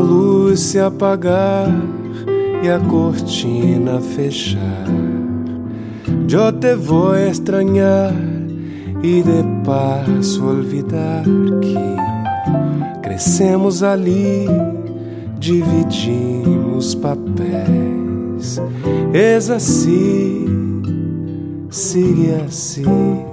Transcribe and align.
Luz 0.00 0.60
se 0.60 0.78
apagar 0.78 1.68
e 2.62 2.68
a 2.68 2.78
cortina 2.78 4.00
fechar, 4.00 4.86
eu 6.28 6.52
te 6.52 6.74
vou 6.74 7.16
estranhar 7.16 8.12
e 9.02 9.22
de 9.22 9.44
passo 9.64 10.46
olvidar 10.46 11.24
que 11.60 13.00
crescemos 13.02 13.82
ali, 13.82 14.46
dividimos 15.38 16.94
papéis. 16.94 18.60
És 19.12 19.50
assim, 19.50 20.82
sigue 21.70 22.34
assim, 22.46 23.24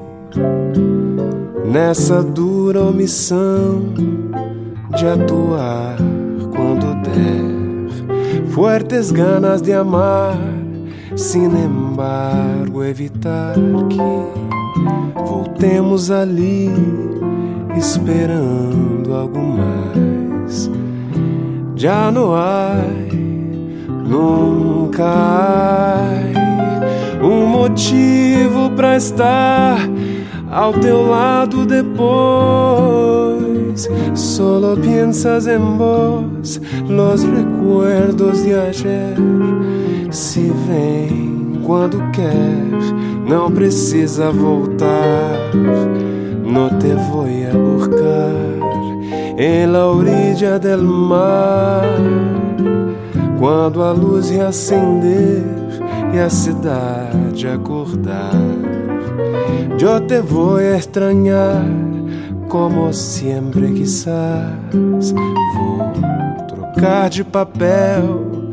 nessa 1.71 2.23
dura 2.23 2.81
omissão 2.81 3.93
de 4.95 5.05
atuar 5.05 5.97
der, 7.15 8.47
fuertes 8.49 9.11
ganas 9.11 9.61
de 9.61 9.73
amar, 9.73 10.37
sin 11.15 11.55
embargo, 11.55 12.83
evitar 12.83 13.55
que 13.89 14.47
voltemos 15.15 16.11
ali, 16.11 16.71
esperando 17.75 19.13
algo 19.13 19.39
mais. 19.39 20.69
Já 21.75 22.11
não 22.11 22.33
há, 22.33 22.75
nunca 24.07 25.05
há 25.05 26.07
um 27.21 27.45
motivo 27.47 28.71
para 28.71 28.97
estar 28.97 29.77
ao 30.51 30.73
teu 30.73 31.07
lado 31.07 31.65
depois. 31.65 32.07
Solo 34.15 34.75
piensas 34.77 35.47
en 35.47 35.77
vos, 35.77 36.25
los 36.87 37.23
recuerdos 37.23 38.43
de 38.43 38.59
ayer. 38.59 39.15
Se 40.09 40.51
vem 40.67 41.61
quando 41.65 41.97
quer, 42.11 42.69
não 43.27 43.51
precisa 43.51 44.31
voltar. 44.31 45.51
No 46.43 46.69
te 46.79 46.93
voy 47.11 47.43
a 47.45 47.53
buscar 47.57 49.35
en 49.37 49.73
la 49.73 49.87
orilla 49.87 50.57
del 50.57 50.83
mar. 50.83 51.83
Quando 53.37 53.83
a 53.83 53.91
luz 53.91 54.29
reacender 54.29 55.43
e 56.13 56.19
a 56.19 56.29
cidade 56.29 57.47
acordar. 57.47 58.31
Yo 59.77 60.01
te 60.01 60.21
voy 60.21 60.63
a 60.63 60.77
extrañar 60.77 61.86
como 62.49 62.91
siempre 62.93 63.71
quizás. 63.73 64.53
Vou 65.11 66.47
trocar 66.47 67.09
de 67.09 67.23
papel 67.23 68.51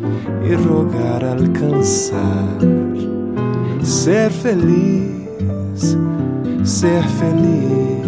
e 0.48 0.54
rogar 0.54 1.24
alcançar. 1.24 2.58
Ser 3.82 4.30
feliz, 4.30 5.96
ser 6.64 7.02
feliz. 7.04 8.03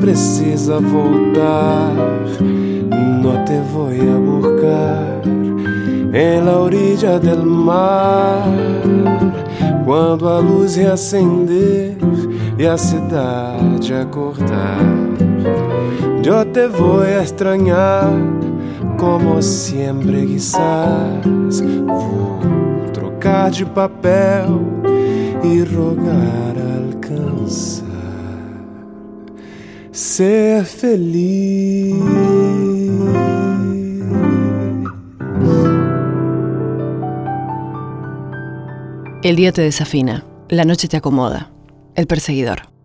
Precisa 0.00 0.78
voltar. 0.78 1.92
No 3.22 3.44
te 3.44 3.60
voy 3.72 4.00
a 4.00 4.16
buscar 4.16 5.22
en 6.12 6.46
la 6.46 6.58
orilla 6.58 7.18
del 7.18 7.44
mar. 7.44 8.44
Quando 9.84 10.28
a 10.28 10.40
luz 10.40 10.76
reacender 10.76 11.96
e 12.58 12.66
a 12.66 12.76
cidade 12.76 13.94
acordar. 13.94 14.84
Yo 16.22 16.44
te 16.46 16.66
voy 16.66 17.08
a 17.08 17.22
extrañar 17.22 18.10
como 18.98 19.40
siempre 19.40 20.26
quizás. 20.26 21.60
Vou 21.86 22.40
trocar 22.92 23.50
de 23.50 23.64
papel 23.64 24.60
e 25.44 25.62
rogar 25.62 26.56
alcançar. 26.56 26.65
Ser 29.96 30.66
feliz. 30.66 31.96
El 39.22 39.36
día 39.36 39.52
te 39.52 39.62
desafina, 39.62 40.26
la 40.50 40.66
noche 40.66 40.86
te 40.88 40.98
acomoda. 40.98 41.50
El 41.94 42.06
perseguidor. 42.06 42.75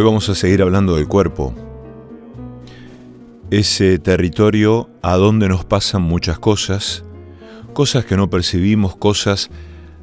Hoy 0.00 0.06
vamos 0.06 0.30
a 0.30 0.34
seguir 0.34 0.62
hablando 0.62 0.96
del 0.96 1.06
cuerpo. 1.06 1.52
Ese 3.50 3.98
territorio 3.98 4.88
a 5.02 5.16
donde 5.16 5.46
nos 5.46 5.66
pasan 5.66 6.00
muchas 6.00 6.38
cosas, 6.38 7.04
cosas 7.74 8.06
que 8.06 8.16
no 8.16 8.30
percibimos, 8.30 8.96
cosas 8.96 9.50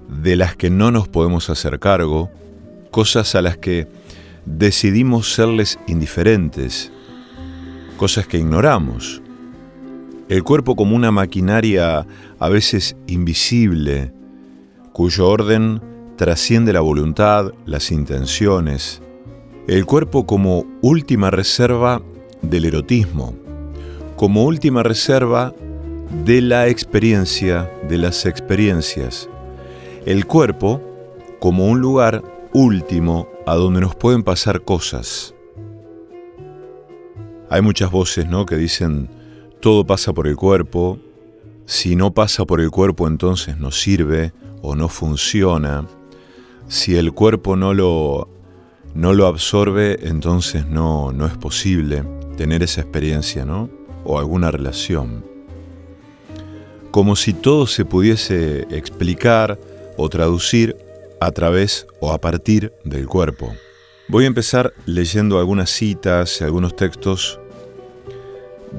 de 0.08 0.36
las 0.36 0.56
que 0.56 0.70
no 0.70 0.92
nos 0.92 1.08
podemos 1.08 1.50
hacer 1.50 1.80
cargo, 1.80 2.30
cosas 2.92 3.34
a 3.34 3.42
las 3.42 3.58
que 3.58 3.88
decidimos 4.46 5.34
serles 5.34 5.80
indiferentes, 5.88 6.92
cosas 7.98 8.28
que 8.28 8.38
ignoramos. 8.38 9.24
El 10.30 10.44
cuerpo 10.44 10.76
como 10.76 10.96
una 10.96 11.10
maquinaria 11.10 12.06
a 12.38 12.50
veces 12.50 12.96
invisible, 13.08 14.14
cuyo 14.94 15.28
orden 15.28 15.82
trasciende 16.18 16.72
la 16.72 16.82
voluntad, 16.82 17.52
las 17.66 17.90
intenciones, 17.92 19.02
el 19.68 19.86
cuerpo 19.86 20.26
como 20.26 20.66
última 20.82 21.30
reserva 21.30 22.02
del 22.42 22.64
erotismo, 22.64 23.36
como 24.16 24.46
última 24.46 24.82
reserva 24.82 25.54
de 26.24 26.42
la 26.42 26.70
experiencia, 26.70 27.70
de 27.90 27.98
las 27.98 28.26
experiencias. 28.26 29.30
El 30.06 30.26
cuerpo 30.26 30.82
como 31.40 31.68
un 31.68 31.82
lugar 31.82 32.24
último 32.54 33.28
a 33.46 33.56
donde 33.56 33.82
nos 33.82 33.94
pueden 33.94 34.24
pasar 34.24 34.62
cosas. 34.62 35.36
Hay 37.50 37.62
muchas 37.62 37.92
voces 37.92 38.26
¿no? 38.26 38.46
que 38.46 38.56
dicen, 38.56 39.10
todo 39.60 39.86
pasa 39.86 40.14
por 40.14 40.28
el 40.28 40.38
cuerpo, 40.38 40.98
si 41.66 41.98
no 41.98 42.14
pasa 42.14 42.46
por 42.46 42.62
el 42.62 42.72
cuerpo 42.72 43.06
entonces 43.06 43.58
no 43.58 43.72
sirve 43.72 44.32
o 44.62 44.78
no 44.78 44.88
funciona, 44.88 45.86
si 46.70 46.96
el 46.96 47.12
cuerpo 47.12 47.58
no 47.58 47.74
lo 47.74 48.37
no 48.98 49.14
lo 49.14 49.28
absorbe, 49.28 50.00
entonces 50.08 50.66
no, 50.66 51.12
no 51.12 51.28
es 51.28 51.38
posible 51.38 52.04
tener 52.36 52.64
esa 52.64 52.82
experiencia, 52.82 53.46
¿no? 53.46 53.70
O 54.04 54.18
alguna 54.18 54.50
relación. 54.50 55.24
Como 56.90 57.16
si 57.16 57.34
todo 57.34 57.68
se 57.68 57.86
pudiese 57.86 58.62
explicar 58.72 59.60
o 59.98 60.10
traducir 60.10 60.76
a 61.22 61.32
través 61.32 61.86
o 62.00 62.12
a 62.12 62.20
partir 62.20 62.74
del 62.84 63.06
cuerpo. 63.06 63.54
Voy 64.08 64.24
a 64.24 64.28
empezar 64.28 64.74
leyendo 64.88 65.38
algunas 65.38 65.70
citas 65.70 66.42
y 66.42 66.44
algunos 66.44 66.76
textos 66.76 67.40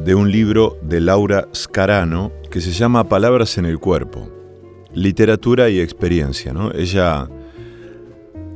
de 0.04 0.16
un 0.16 0.32
libro 0.32 0.78
de 0.82 1.00
Laura 1.00 1.46
Scarano 1.54 2.32
que 2.50 2.60
se 2.60 2.72
llama 2.72 3.08
Palabras 3.08 3.56
en 3.56 3.66
el 3.66 3.78
cuerpo, 3.78 4.28
literatura 4.92 5.68
y 5.68 5.78
experiencia. 5.78 6.52
¿no? 6.52 6.72
Ella 6.72 7.28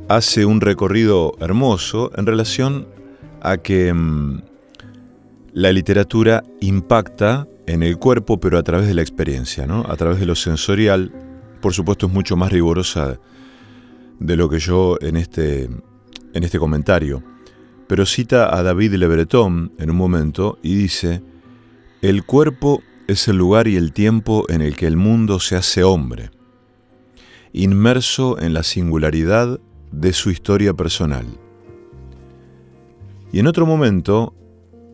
hace 0.09 0.45
un 0.45 0.61
recorrido 0.61 1.35
hermoso 1.41 2.11
en 2.17 2.27
relación 2.27 2.87
a 3.41 3.59
que 3.59 3.93
mm, 3.93 4.43
la 5.53 5.73
literatura 5.73 6.43
impacta 6.61 7.47
en 7.67 7.83
el 7.83 7.99
cuerpo, 7.99 8.41
pero 8.41 8.59
a 8.59 8.63
través 8.63 8.89
de 8.89 8.95
la 8.95 9.03
experiencia, 9.03 9.67
¿no? 9.67 9.85
a 9.89 9.97
través 9.97 10.21
de 10.21 10.27
lo 10.27 10.35
sensorial. 10.35 11.13
Por 11.61 11.73
supuesto, 11.73 12.07
es 12.07 12.13
mucho 12.13 12.37
más 12.37 12.51
rigurosa 12.51 13.19
de 14.19 14.37
lo 14.37 14.49
que 14.49 14.59
yo 14.59 14.99
en 15.01 15.17
este, 15.17 15.65
en 16.33 16.45
este 16.45 16.59
comentario. 16.59 17.23
Pero 17.87 18.07
cita 18.07 18.57
a 18.57 18.63
David 18.63 18.95
Le 18.95 19.07
Breton 19.07 19.73
en 19.79 19.91
un 19.91 19.97
momento 19.97 20.59
y 20.63 20.75
dice: 20.75 21.23
El 22.01 22.25
cuerpo 22.25 22.83
es 23.07 23.29
el 23.29 23.37
lugar 23.37 23.69
y 23.69 23.77
el 23.77 23.93
tiempo 23.93 24.47
en 24.49 24.63
el 24.63 24.77
que 24.77 24.87
el 24.87 24.97
mundo 24.97 25.41
se 25.41 25.57
hace 25.57 25.85
hombre, 25.85 26.31
inmerso 27.53 28.41
en 28.41 28.55
la 28.55 28.63
singularidad 28.63 29.61
de 29.93 30.13
su 30.13 30.31
historia 30.31 30.75
personal. 30.75 31.27
Y 33.33 33.39
en 33.39 33.47
otro 33.47 33.67
momento 33.67 34.35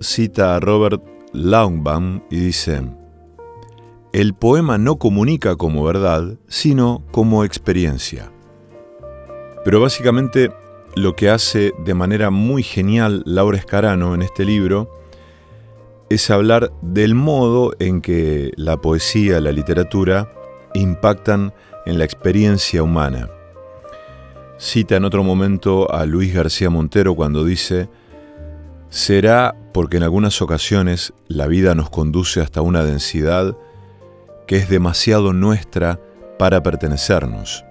cita 0.00 0.54
a 0.54 0.60
Robert 0.60 1.02
Longbaum 1.32 2.20
y 2.30 2.36
dice, 2.36 2.82
el 4.12 4.34
poema 4.34 4.78
no 4.78 4.96
comunica 4.96 5.56
como 5.56 5.84
verdad, 5.84 6.38
sino 6.46 7.02
como 7.10 7.44
experiencia. 7.44 8.30
Pero 9.64 9.80
básicamente 9.80 10.52
lo 10.94 11.14
que 11.14 11.30
hace 11.30 11.72
de 11.84 11.94
manera 11.94 12.30
muy 12.30 12.62
genial 12.62 13.22
Laura 13.26 13.58
Escarano 13.58 14.14
en 14.14 14.22
este 14.22 14.44
libro 14.44 14.90
es 16.08 16.30
hablar 16.30 16.72
del 16.80 17.14
modo 17.14 17.72
en 17.78 18.00
que 18.00 18.52
la 18.56 18.80
poesía, 18.80 19.40
la 19.40 19.52
literatura, 19.52 20.32
impactan 20.74 21.52
en 21.86 21.98
la 21.98 22.04
experiencia 22.04 22.82
humana. 22.82 23.28
Cita 24.58 24.96
en 24.96 25.04
otro 25.04 25.22
momento 25.22 25.88
a 25.92 26.04
Luis 26.04 26.34
García 26.34 26.68
Montero 26.68 27.14
cuando 27.14 27.44
dice, 27.44 27.88
será 28.88 29.54
porque 29.72 29.98
en 29.98 30.02
algunas 30.02 30.42
ocasiones 30.42 31.12
la 31.28 31.46
vida 31.46 31.76
nos 31.76 31.90
conduce 31.90 32.40
hasta 32.40 32.60
una 32.60 32.82
densidad 32.82 33.56
que 34.48 34.56
es 34.56 34.68
demasiado 34.68 35.32
nuestra 35.32 36.00
para 36.40 36.60
pertenecernos. 36.60 37.64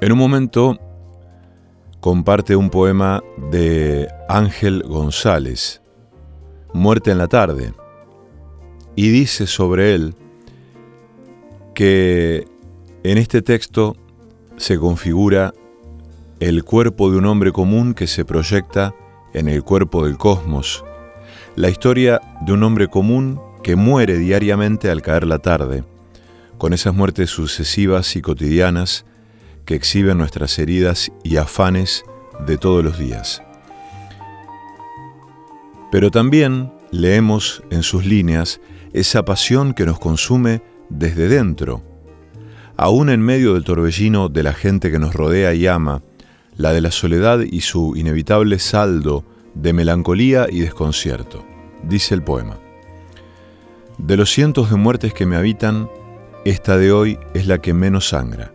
En 0.00 0.12
un 0.12 0.18
momento 0.18 0.78
comparte 1.98 2.54
un 2.54 2.70
poema 2.70 3.20
de 3.50 4.08
Ángel 4.28 4.84
González, 4.84 5.82
Muerte 6.72 7.10
en 7.10 7.18
la 7.18 7.26
tarde, 7.26 7.74
y 8.94 9.10
dice 9.10 9.48
sobre 9.48 9.94
él 9.94 10.14
que 11.74 12.46
en 13.02 13.18
este 13.18 13.42
texto 13.42 13.96
se 14.56 14.78
configura 14.78 15.52
el 16.48 16.64
cuerpo 16.64 17.08
de 17.08 17.18
un 17.18 17.26
hombre 17.26 17.52
común 17.52 17.94
que 17.94 18.08
se 18.08 18.24
proyecta 18.24 18.96
en 19.32 19.48
el 19.48 19.62
cuerpo 19.62 20.04
del 20.04 20.18
cosmos, 20.18 20.84
la 21.54 21.68
historia 21.68 22.20
de 22.40 22.52
un 22.52 22.64
hombre 22.64 22.88
común 22.88 23.40
que 23.62 23.76
muere 23.76 24.18
diariamente 24.18 24.90
al 24.90 25.02
caer 25.02 25.24
la 25.24 25.38
tarde, 25.38 25.84
con 26.58 26.72
esas 26.72 26.94
muertes 26.94 27.30
sucesivas 27.30 28.16
y 28.16 28.22
cotidianas 28.22 29.04
que 29.64 29.76
exhiben 29.76 30.18
nuestras 30.18 30.58
heridas 30.58 31.12
y 31.22 31.36
afanes 31.36 32.02
de 32.44 32.58
todos 32.58 32.82
los 32.82 32.98
días. 32.98 33.40
Pero 35.92 36.10
también 36.10 36.72
leemos 36.90 37.62
en 37.70 37.84
sus 37.84 38.04
líneas 38.04 38.60
esa 38.92 39.24
pasión 39.24 39.74
que 39.74 39.86
nos 39.86 40.00
consume 40.00 40.60
desde 40.88 41.28
dentro, 41.28 41.84
aún 42.76 43.10
en 43.10 43.20
medio 43.20 43.54
del 43.54 43.62
torbellino 43.62 44.28
de 44.28 44.42
la 44.42 44.54
gente 44.54 44.90
que 44.90 44.98
nos 44.98 45.14
rodea 45.14 45.54
y 45.54 45.68
ama, 45.68 46.02
la 46.56 46.72
de 46.72 46.80
la 46.80 46.90
soledad 46.90 47.40
y 47.40 47.60
su 47.60 47.96
inevitable 47.96 48.58
saldo 48.58 49.24
de 49.54 49.72
melancolía 49.72 50.46
y 50.50 50.60
desconcierto. 50.60 51.44
Dice 51.82 52.14
el 52.14 52.22
poema. 52.22 52.58
De 53.98 54.16
los 54.16 54.30
cientos 54.30 54.70
de 54.70 54.76
muertes 54.76 55.14
que 55.14 55.26
me 55.26 55.36
habitan, 55.36 55.88
esta 56.44 56.76
de 56.76 56.92
hoy 56.92 57.18
es 57.34 57.46
la 57.46 57.58
que 57.58 57.74
menos 57.74 58.08
sangra. 58.08 58.52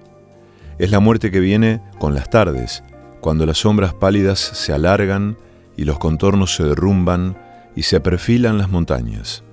Es 0.78 0.92
la 0.92 1.00
muerte 1.00 1.32
que 1.32 1.40
viene 1.40 1.82
con 2.00 2.14
las 2.14 2.30
tardes, 2.30 2.84
cuando 3.22 3.46
las 3.46 3.60
sombras 3.60 3.94
pálidas 3.94 4.40
se 4.40 4.74
alargan 4.74 5.38
y 5.76 5.86
los 5.86 6.00
contornos 6.00 6.56
se 6.56 6.64
derrumban 6.64 7.38
y 7.76 7.84
se 7.84 8.00
perfilan 8.00 8.58
las 8.58 8.70
montañas. 8.70 9.44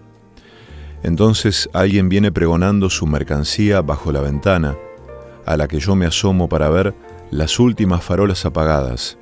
Entonces 1.02 1.68
alguien 1.72 2.08
viene 2.08 2.32
pregonando 2.32 2.88
su 2.88 3.06
mercancía 3.06 3.82
bajo 3.82 4.10
la 4.10 4.20
ventana, 4.20 4.76
a 5.44 5.56
la 5.56 5.68
que 5.68 5.78
yo 5.78 5.94
me 5.94 6.06
asomo 6.06 6.48
para 6.48 6.70
ver 6.70 6.94
las 7.30 7.58
últimas 7.58 8.04
farolas 8.04 8.44
apagadas. 8.44 9.18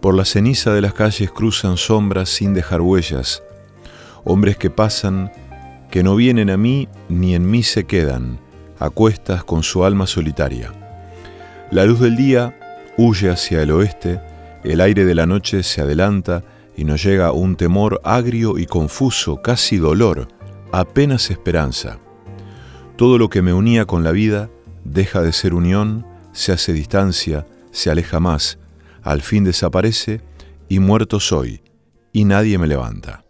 Por 0.00 0.14
la 0.14 0.24
ceniza 0.24 0.72
de 0.72 0.80
las 0.80 0.94
calles 0.94 1.30
cruzan 1.30 1.76
sombras 1.76 2.28
sin 2.28 2.54
dejar 2.54 2.80
huellas, 2.80 3.42
hombres 4.24 4.56
que 4.56 4.70
pasan, 4.70 5.32
que 5.90 6.02
no 6.02 6.16
vienen 6.16 6.50
a 6.50 6.56
mí 6.56 6.88
ni 7.08 7.34
en 7.34 7.50
mí 7.50 7.62
se 7.62 7.84
quedan, 7.84 8.38
a 8.78 8.90
cuestas 8.90 9.44
con 9.44 9.62
su 9.62 9.84
alma 9.84 10.06
solitaria. 10.06 10.72
La 11.70 11.84
luz 11.84 12.00
del 12.00 12.16
día 12.16 12.58
huye 12.96 13.30
hacia 13.30 13.62
el 13.62 13.70
oeste, 13.70 14.20
el 14.64 14.80
aire 14.80 15.04
de 15.04 15.14
la 15.14 15.26
noche 15.26 15.62
se 15.62 15.80
adelanta 15.80 16.42
y 16.76 16.84
nos 16.84 17.02
llega 17.02 17.32
un 17.32 17.56
temor 17.56 18.00
agrio 18.04 18.58
y 18.58 18.66
confuso, 18.66 19.40
casi 19.42 19.78
dolor, 19.78 20.28
apenas 20.72 21.30
esperanza. 21.30 21.98
Todo 22.96 23.18
lo 23.18 23.30
que 23.30 23.42
me 23.42 23.52
unía 23.52 23.86
con 23.86 24.04
la 24.04 24.12
vida 24.12 24.50
deja 24.84 25.22
de 25.22 25.32
ser 25.32 25.54
unión, 25.54 26.06
se 26.36 26.52
hace 26.52 26.74
distancia, 26.74 27.46
se 27.72 27.90
aleja 27.90 28.20
más, 28.20 28.58
al 29.02 29.22
fin 29.22 29.42
desaparece 29.42 30.20
y 30.68 30.80
muerto 30.80 31.18
soy, 31.18 31.62
y 32.12 32.24
nadie 32.24 32.58
me 32.58 32.66
levanta. 32.66 33.24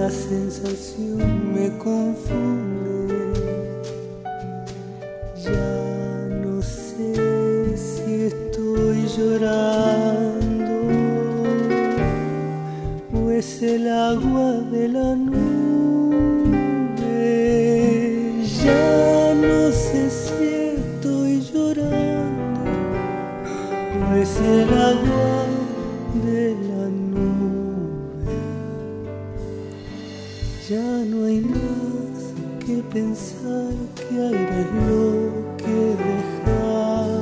la 0.00 0.08
sensación 0.08 1.52
me 1.54 1.66
confunde. 1.76 3.18
Ya 5.44 5.72
no 6.42 6.62
sé 6.62 7.76
si 7.76 8.24
estoy 8.32 8.96
llorando 9.16 10.76
o 13.12 13.30
es 13.30 13.62
el 13.62 13.88
agua 13.88 14.52
de 14.72 14.88
la 14.88 15.14
nube. 15.16 15.42
Ya 18.64 19.34
no 19.34 19.70
sé 19.70 20.00
si 20.22 20.48
estoy 20.78 21.42
llorando 21.52 22.60
o 24.08 24.14
es 24.16 24.34
el 24.40 24.70
agua 24.92 25.39
Es 34.60 34.66
lo 34.66 35.02
que 35.56 35.78
dejar 36.04 37.20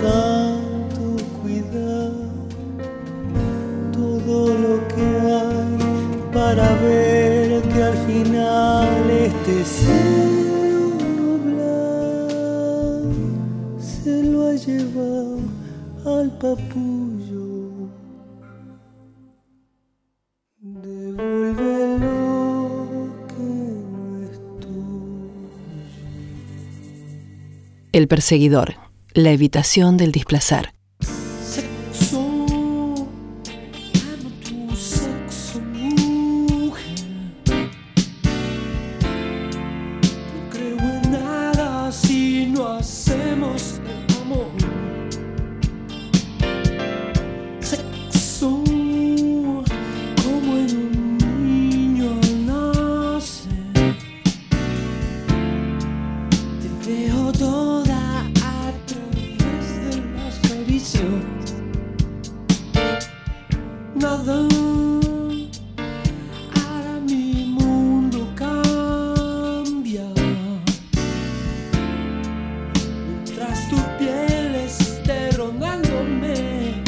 tanto 0.00 1.02
cuidar. 1.42 2.12
Todo 3.92 4.36
lo 4.64 4.74
que 4.92 5.06
hay 5.38 5.74
para 6.32 6.66
ver 6.76 7.60
que 7.62 7.80
al 7.82 7.96
final 8.06 9.10
este 9.10 9.56
cielo 9.64 10.80
no 11.58 11.80
se 13.80 14.14
lo 14.22 14.46
ha 14.46 14.54
llevado 14.54 15.38
al 16.04 16.30
papú. 16.38 17.03
El 27.94 28.08
perseguidor, 28.08 28.74
la 29.12 29.30
evitación 29.30 29.96
del 29.96 30.10
displazar. 30.10 30.74
nada. 63.94 64.46
Ahora 66.56 67.00
mi 67.00 67.46
mundo 67.46 68.28
cambia. 68.34 70.06
Mientras 73.24 73.68
tu 73.68 73.76
piel 73.98 74.54
esté 74.54 75.30
rogándome. 75.32 76.82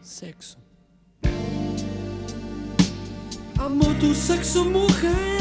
Sexo. 0.00 0.58
Amo 3.58 3.86
tu 4.00 4.14
sexo, 4.14 4.64
mujer. 4.64 5.35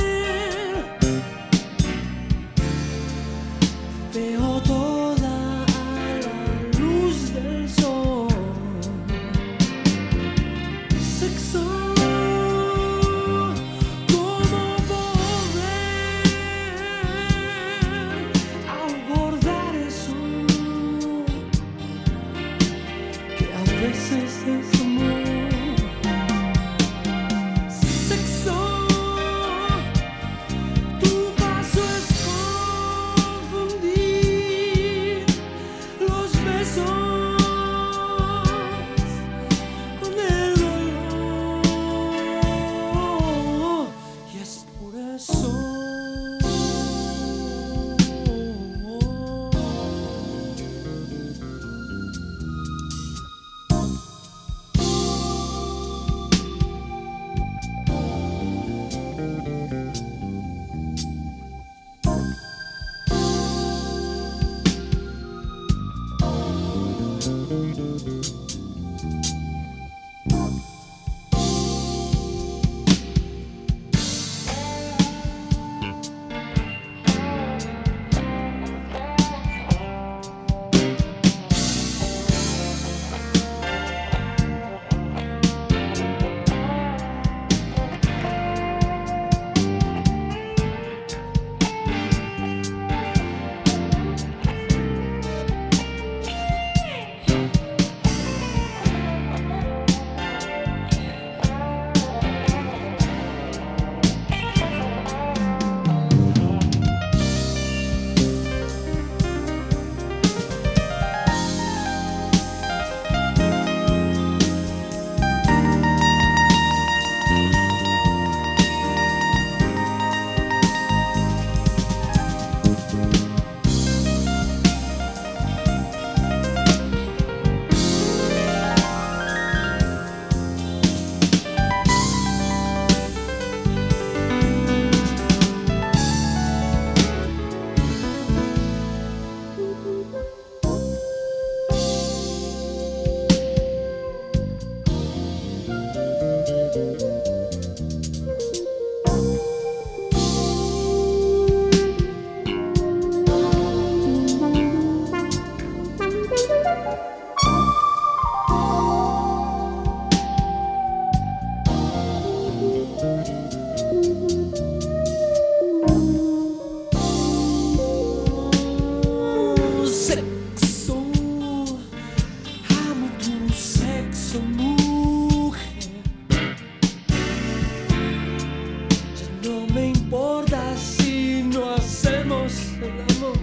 No 179.46 179.68
me 179.76 179.90
importa 179.90 180.76
si 180.76 181.44
no 181.44 181.76
hacemos 181.76 182.52
el 182.82 183.16
amor. 183.16 183.38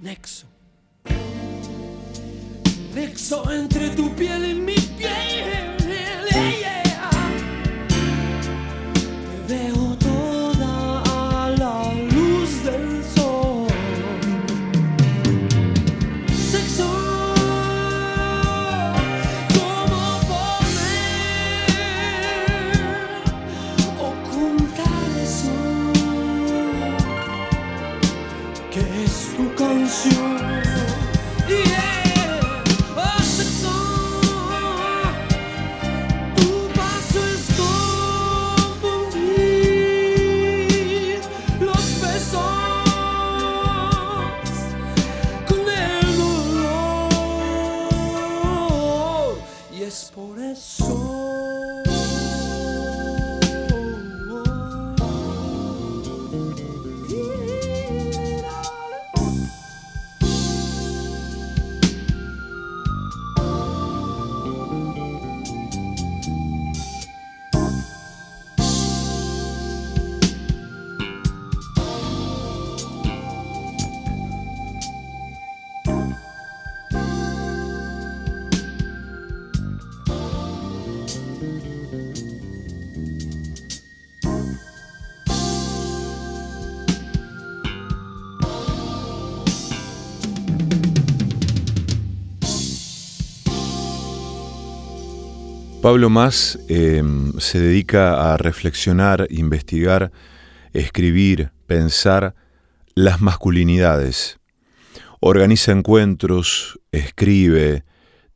Nexo. 0.00 0.46
Nexo 2.94 3.50
entre 3.50 3.88
tu 3.96 4.14
piel 4.14 4.50
y 4.50 4.54
mi 4.54 4.73
Pablo 95.84 96.08
Más 96.08 96.58
em, 96.68 97.38
se 97.38 97.60
dedica 97.60 98.32
a 98.32 98.38
reflexionar, 98.38 99.26
investigar, 99.28 100.12
escribir, 100.72 101.50
pensar 101.66 102.34
las 102.94 103.20
masculinidades. 103.20 104.38
Organiza 105.20 105.72
encuentros, 105.72 106.80
escribe, 106.90 107.84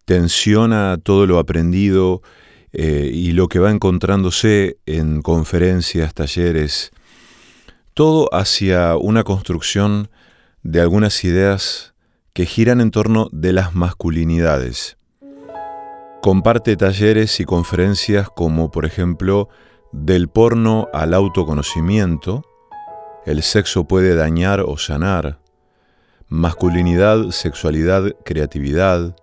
tensiona 0.04 0.98
todo 1.02 1.26
lo 1.26 1.38
aprendido 1.38 2.20
eh, 2.74 3.11
y 3.14 3.32
lo 3.32 3.48
que 3.48 3.61
va 3.61 3.70
encontrándose 3.70 4.76
en 4.84 5.22
conferencias, 5.22 6.12
talleres, 6.12 6.90
todo 7.94 8.28
hacia 8.34 8.94
una 8.96 9.24
construcción 9.24 10.11
de 10.62 10.82
algunas 10.82 11.24
ideas 11.24 11.94
que 12.34 12.44
giran 12.44 12.82
en 12.82 12.90
torno 12.90 13.30
de 13.32 13.54
las 13.54 13.74
masculinidades. 13.74 14.97
Comparte 16.22 16.76
talleres 16.76 17.38
y 17.38 17.44
conferencias 17.44 18.28
como 18.28 18.72
por 18.72 18.85
ejemplo 18.85 19.48
del 19.92 20.28
porno 20.28 20.88
al 20.92 21.14
autoconocimiento, 21.14 22.42
el 23.24 23.42
sexo 23.42 23.85
puede 23.85 24.16
dañar 24.16 24.61
o 24.61 24.76
sanar, 24.76 25.38
masculinidad, 26.28 27.31
sexualidad, 27.31 28.16
creatividad, 28.24 29.16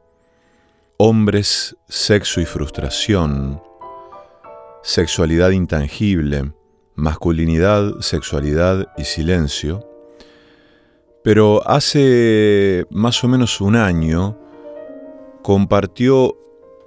hombres, 0.98 1.76
sexo 1.90 2.40
y 2.40 2.46
frustración, 2.46 3.62
sexualidad 4.82 5.50
intangible, 5.50 6.54
masculinidad, 6.96 8.00
sexualidad 8.00 8.88
y 8.98 9.04
silencio. 9.04 9.86
Pero 11.26 11.68
hace 11.68 12.86
más 12.90 13.22
o 13.24 13.28
menos 13.28 13.60
un 13.60 13.76
año 13.76 14.40
compartió 15.44 16.38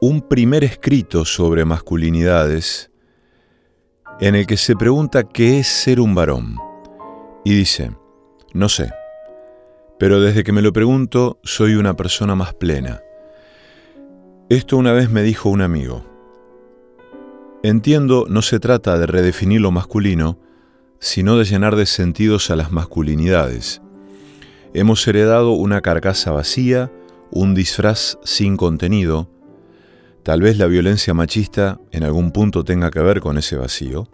un 0.00 0.22
primer 0.22 0.62
escrito 0.62 1.24
sobre 1.24 1.64
masculinidades 1.64 2.90
en 4.20 4.36
el 4.36 4.46
que 4.46 4.56
se 4.56 4.76
pregunta 4.76 5.24
qué 5.24 5.58
es 5.58 5.66
ser 5.66 6.00
un 6.00 6.14
varón. 6.14 6.56
Y 7.44 7.54
dice, 7.54 7.90
no 8.52 8.68
sé, 8.68 8.90
pero 9.98 10.20
desde 10.20 10.44
que 10.44 10.52
me 10.52 10.62
lo 10.62 10.72
pregunto 10.72 11.40
soy 11.42 11.74
una 11.74 11.96
persona 11.96 12.36
más 12.36 12.54
plena. 12.54 13.00
Esto 14.48 14.76
una 14.76 14.92
vez 14.92 15.10
me 15.10 15.22
dijo 15.22 15.48
un 15.48 15.62
amigo. 15.62 16.04
Entiendo, 17.64 18.26
no 18.28 18.40
se 18.42 18.60
trata 18.60 18.98
de 18.98 19.06
redefinir 19.06 19.60
lo 19.60 19.72
masculino, 19.72 20.38
sino 21.00 21.36
de 21.36 21.44
llenar 21.44 21.74
de 21.74 21.86
sentidos 21.86 22.50
a 22.50 22.56
las 22.56 22.70
masculinidades. 22.70 23.82
Hemos 24.74 25.06
heredado 25.08 25.52
una 25.52 25.80
carcasa 25.80 26.30
vacía, 26.30 26.92
un 27.30 27.54
disfraz 27.54 28.18
sin 28.22 28.56
contenido, 28.56 29.28
Tal 30.28 30.42
vez 30.42 30.58
la 30.58 30.66
violencia 30.66 31.14
machista 31.14 31.80
en 31.90 32.04
algún 32.04 32.32
punto 32.32 32.62
tenga 32.62 32.90
que 32.90 33.00
ver 33.00 33.22
con 33.22 33.38
ese 33.38 33.56
vacío, 33.56 34.10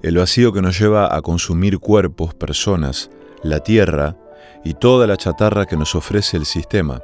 el 0.00 0.16
vacío 0.16 0.54
que 0.54 0.62
nos 0.62 0.80
lleva 0.80 1.14
a 1.14 1.20
consumir 1.20 1.80
cuerpos, 1.80 2.32
personas, 2.32 3.10
la 3.42 3.60
tierra 3.60 4.16
y 4.64 4.72
toda 4.72 5.06
la 5.06 5.18
chatarra 5.18 5.66
que 5.66 5.76
nos 5.76 5.94
ofrece 5.94 6.38
el 6.38 6.46
sistema. 6.46 7.02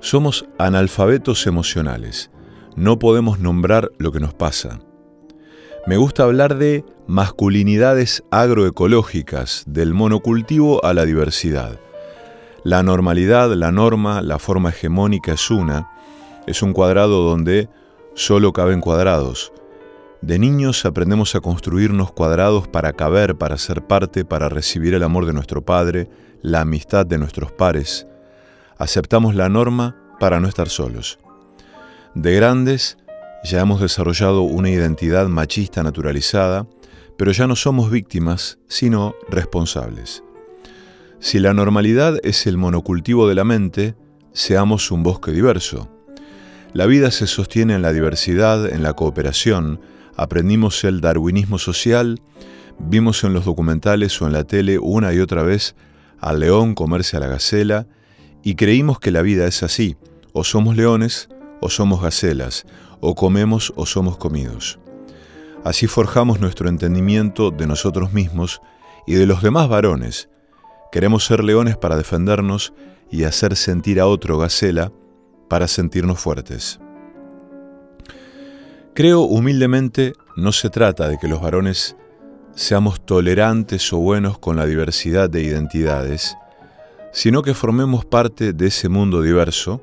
Somos 0.00 0.46
analfabetos 0.56 1.46
emocionales, 1.46 2.30
no 2.76 2.98
podemos 2.98 3.40
nombrar 3.40 3.92
lo 3.98 4.10
que 4.10 4.20
nos 4.20 4.32
pasa. 4.32 4.80
Me 5.86 5.98
gusta 5.98 6.22
hablar 6.22 6.56
de 6.56 6.82
masculinidades 7.06 8.24
agroecológicas, 8.30 9.64
del 9.66 9.92
monocultivo 9.92 10.82
a 10.82 10.94
la 10.94 11.04
diversidad. 11.04 11.78
La 12.64 12.82
normalidad, 12.82 13.52
la 13.52 13.70
norma, 13.70 14.22
la 14.22 14.38
forma 14.38 14.70
hegemónica 14.70 15.34
es 15.34 15.50
una, 15.50 15.90
es 16.46 16.62
un 16.62 16.72
cuadrado 16.72 17.22
donde 17.22 17.68
solo 18.14 18.52
caben 18.52 18.80
cuadrados. 18.80 19.52
De 20.22 20.38
niños 20.38 20.84
aprendemos 20.84 21.34
a 21.34 21.40
construirnos 21.40 22.12
cuadrados 22.12 22.66
para 22.68 22.92
caber, 22.94 23.36
para 23.36 23.58
ser 23.58 23.86
parte, 23.86 24.24
para 24.24 24.48
recibir 24.48 24.94
el 24.94 25.02
amor 25.02 25.26
de 25.26 25.32
nuestro 25.32 25.64
Padre, 25.64 26.08
la 26.42 26.62
amistad 26.62 27.04
de 27.06 27.18
nuestros 27.18 27.52
pares. 27.52 28.06
Aceptamos 28.78 29.34
la 29.34 29.48
norma 29.48 29.96
para 30.18 30.40
no 30.40 30.48
estar 30.48 30.68
solos. 30.68 31.18
De 32.14 32.34
grandes, 32.34 32.98
ya 33.44 33.60
hemos 33.60 33.80
desarrollado 33.80 34.42
una 34.42 34.70
identidad 34.70 35.28
machista 35.28 35.82
naturalizada, 35.82 36.66
pero 37.16 37.32
ya 37.32 37.46
no 37.46 37.56
somos 37.56 37.90
víctimas, 37.90 38.58
sino 38.68 39.14
responsables. 39.28 40.22
Si 41.18 41.38
la 41.38 41.54
normalidad 41.54 42.18
es 42.22 42.46
el 42.46 42.56
monocultivo 42.56 43.28
de 43.28 43.34
la 43.34 43.44
mente, 43.44 43.94
seamos 44.32 44.90
un 44.90 45.02
bosque 45.02 45.32
diverso. 45.32 45.90
La 46.76 46.84
vida 46.84 47.10
se 47.10 47.26
sostiene 47.26 47.74
en 47.74 47.80
la 47.80 47.94
diversidad, 47.94 48.70
en 48.70 48.82
la 48.82 48.92
cooperación. 48.92 49.80
Aprendimos 50.14 50.84
el 50.84 51.00
darwinismo 51.00 51.56
social, 51.56 52.20
vimos 52.78 53.24
en 53.24 53.32
los 53.32 53.46
documentales 53.46 54.20
o 54.20 54.26
en 54.26 54.34
la 54.34 54.44
tele 54.44 54.78
una 54.78 55.14
y 55.14 55.20
otra 55.20 55.42
vez 55.42 55.74
al 56.20 56.40
león 56.40 56.74
comerse 56.74 57.16
a 57.16 57.20
la 57.20 57.28
gacela 57.28 57.86
y 58.42 58.56
creímos 58.56 58.98
que 58.98 59.10
la 59.10 59.22
vida 59.22 59.46
es 59.46 59.62
así, 59.62 59.96
o 60.34 60.44
somos 60.44 60.76
leones 60.76 61.30
o 61.62 61.70
somos 61.70 62.02
gacelas, 62.02 62.66
o 63.00 63.14
comemos 63.14 63.72
o 63.74 63.86
somos 63.86 64.18
comidos. 64.18 64.78
Así 65.64 65.86
forjamos 65.86 66.40
nuestro 66.40 66.68
entendimiento 66.68 67.52
de 67.52 67.66
nosotros 67.66 68.12
mismos 68.12 68.60
y 69.06 69.14
de 69.14 69.24
los 69.24 69.40
demás 69.40 69.70
varones. 69.70 70.28
Queremos 70.92 71.24
ser 71.24 71.42
leones 71.42 71.78
para 71.78 71.96
defendernos 71.96 72.74
y 73.10 73.24
hacer 73.24 73.56
sentir 73.56 73.98
a 73.98 74.06
otro 74.06 74.36
gacela 74.36 74.92
para 75.48 75.68
sentirnos 75.68 76.18
fuertes. 76.18 76.80
Creo 78.94 79.22
humildemente 79.22 80.14
no 80.36 80.52
se 80.52 80.70
trata 80.70 81.08
de 81.08 81.18
que 81.18 81.28
los 81.28 81.40
varones 81.40 81.96
seamos 82.54 83.04
tolerantes 83.04 83.92
o 83.92 83.98
buenos 83.98 84.38
con 84.38 84.56
la 84.56 84.64
diversidad 84.64 85.28
de 85.28 85.42
identidades, 85.42 86.36
sino 87.12 87.42
que 87.42 87.54
formemos 87.54 88.04
parte 88.04 88.52
de 88.52 88.66
ese 88.68 88.88
mundo 88.88 89.20
diverso, 89.20 89.82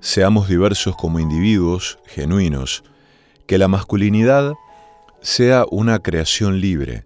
seamos 0.00 0.48
diversos 0.48 0.96
como 0.96 1.20
individuos 1.20 1.98
genuinos, 2.06 2.84
que 3.46 3.58
la 3.58 3.68
masculinidad 3.68 4.54
sea 5.20 5.64
una 5.70 5.98
creación 5.98 6.60
libre. 6.60 7.04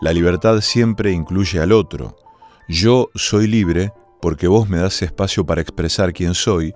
La 0.00 0.12
libertad 0.12 0.60
siempre 0.60 1.12
incluye 1.12 1.60
al 1.60 1.72
otro. 1.72 2.16
Yo 2.68 3.10
soy 3.14 3.46
libre 3.46 3.92
porque 4.20 4.48
vos 4.48 4.68
me 4.68 4.78
das 4.78 5.02
espacio 5.02 5.46
para 5.46 5.60
expresar 5.60 6.12
quién 6.12 6.34
soy 6.34 6.74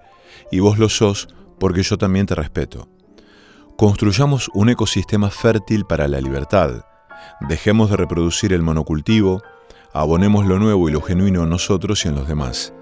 y 0.51 0.61
vos 0.61 0.79
lo 0.79 0.89
sos 0.89 1.29
porque 1.59 1.83
yo 1.83 1.99
también 1.99 2.27
te 2.27 2.35
respeto. 2.35 2.89
Construyamos 3.77 4.51
un 4.55 4.69
ecosistema 4.69 5.31
fértil 5.31 5.85
para 5.85 6.09
la 6.09 6.21
libertad. 6.21 6.85
Dejemos 7.49 7.91
de 7.91 7.97
reproducir 7.97 8.53
el 8.53 8.63
monocultivo, 8.63 9.43
abonemos 9.93 10.47
lo 10.47 10.59
nuevo 10.59 10.89
y 10.89 10.93
lo 10.93 11.01
genuino 11.01 11.45
en 11.45 11.51
nosotros 11.51 12.05
y 12.05 12.09
en 12.09 12.15
los 12.15 12.29
demás. 12.29 12.73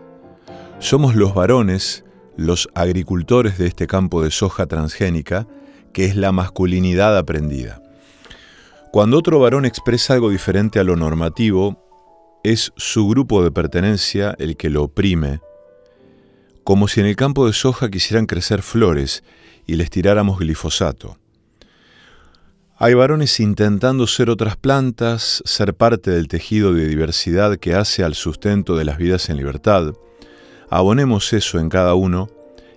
Somos 0.78 1.14
los 1.14 1.34
varones, 1.34 2.04
los 2.36 2.68
agricultores 2.74 3.58
de 3.58 3.66
este 3.66 3.86
campo 3.86 4.22
de 4.22 4.30
soja 4.30 4.66
transgénica, 4.66 5.46
que 5.92 6.04
es 6.04 6.16
la 6.16 6.32
masculinidad 6.32 7.16
aprendida. 7.16 7.82
Cuando 8.92 9.18
otro 9.18 9.38
varón 9.40 9.64
expresa 9.64 10.14
algo 10.14 10.30
diferente 10.30 10.78
a 10.78 10.84
lo 10.84 10.96
normativo, 10.96 11.84
es 12.42 12.72
su 12.76 13.08
grupo 13.08 13.42
de 13.42 13.50
pertenencia 13.50 14.34
el 14.38 14.56
que 14.56 14.70
lo 14.70 14.84
oprime, 14.84 15.40
como 16.68 16.86
si 16.86 17.00
en 17.00 17.06
el 17.06 17.16
campo 17.16 17.46
de 17.46 17.54
soja 17.54 17.88
quisieran 17.88 18.26
crecer 18.26 18.60
flores 18.60 19.24
y 19.66 19.76
les 19.76 19.88
tiráramos 19.88 20.38
glifosato. 20.38 21.16
Hay 22.76 22.92
varones 22.92 23.40
intentando 23.40 24.06
ser 24.06 24.28
otras 24.28 24.58
plantas, 24.58 25.42
ser 25.46 25.72
parte 25.72 26.10
del 26.10 26.28
tejido 26.28 26.74
de 26.74 26.86
diversidad 26.86 27.56
que 27.56 27.74
hace 27.74 28.04
al 28.04 28.14
sustento 28.14 28.76
de 28.76 28.84
las 28.84 28.98
vidas 28.98 29.30
en 29.30 29.38
libertad. 29.38 29.94
Abonemos 30.68 31.32
eso 31.32 31.58
en 31.58 31.70
cada 31.70 31.94
uno 31.94 32.28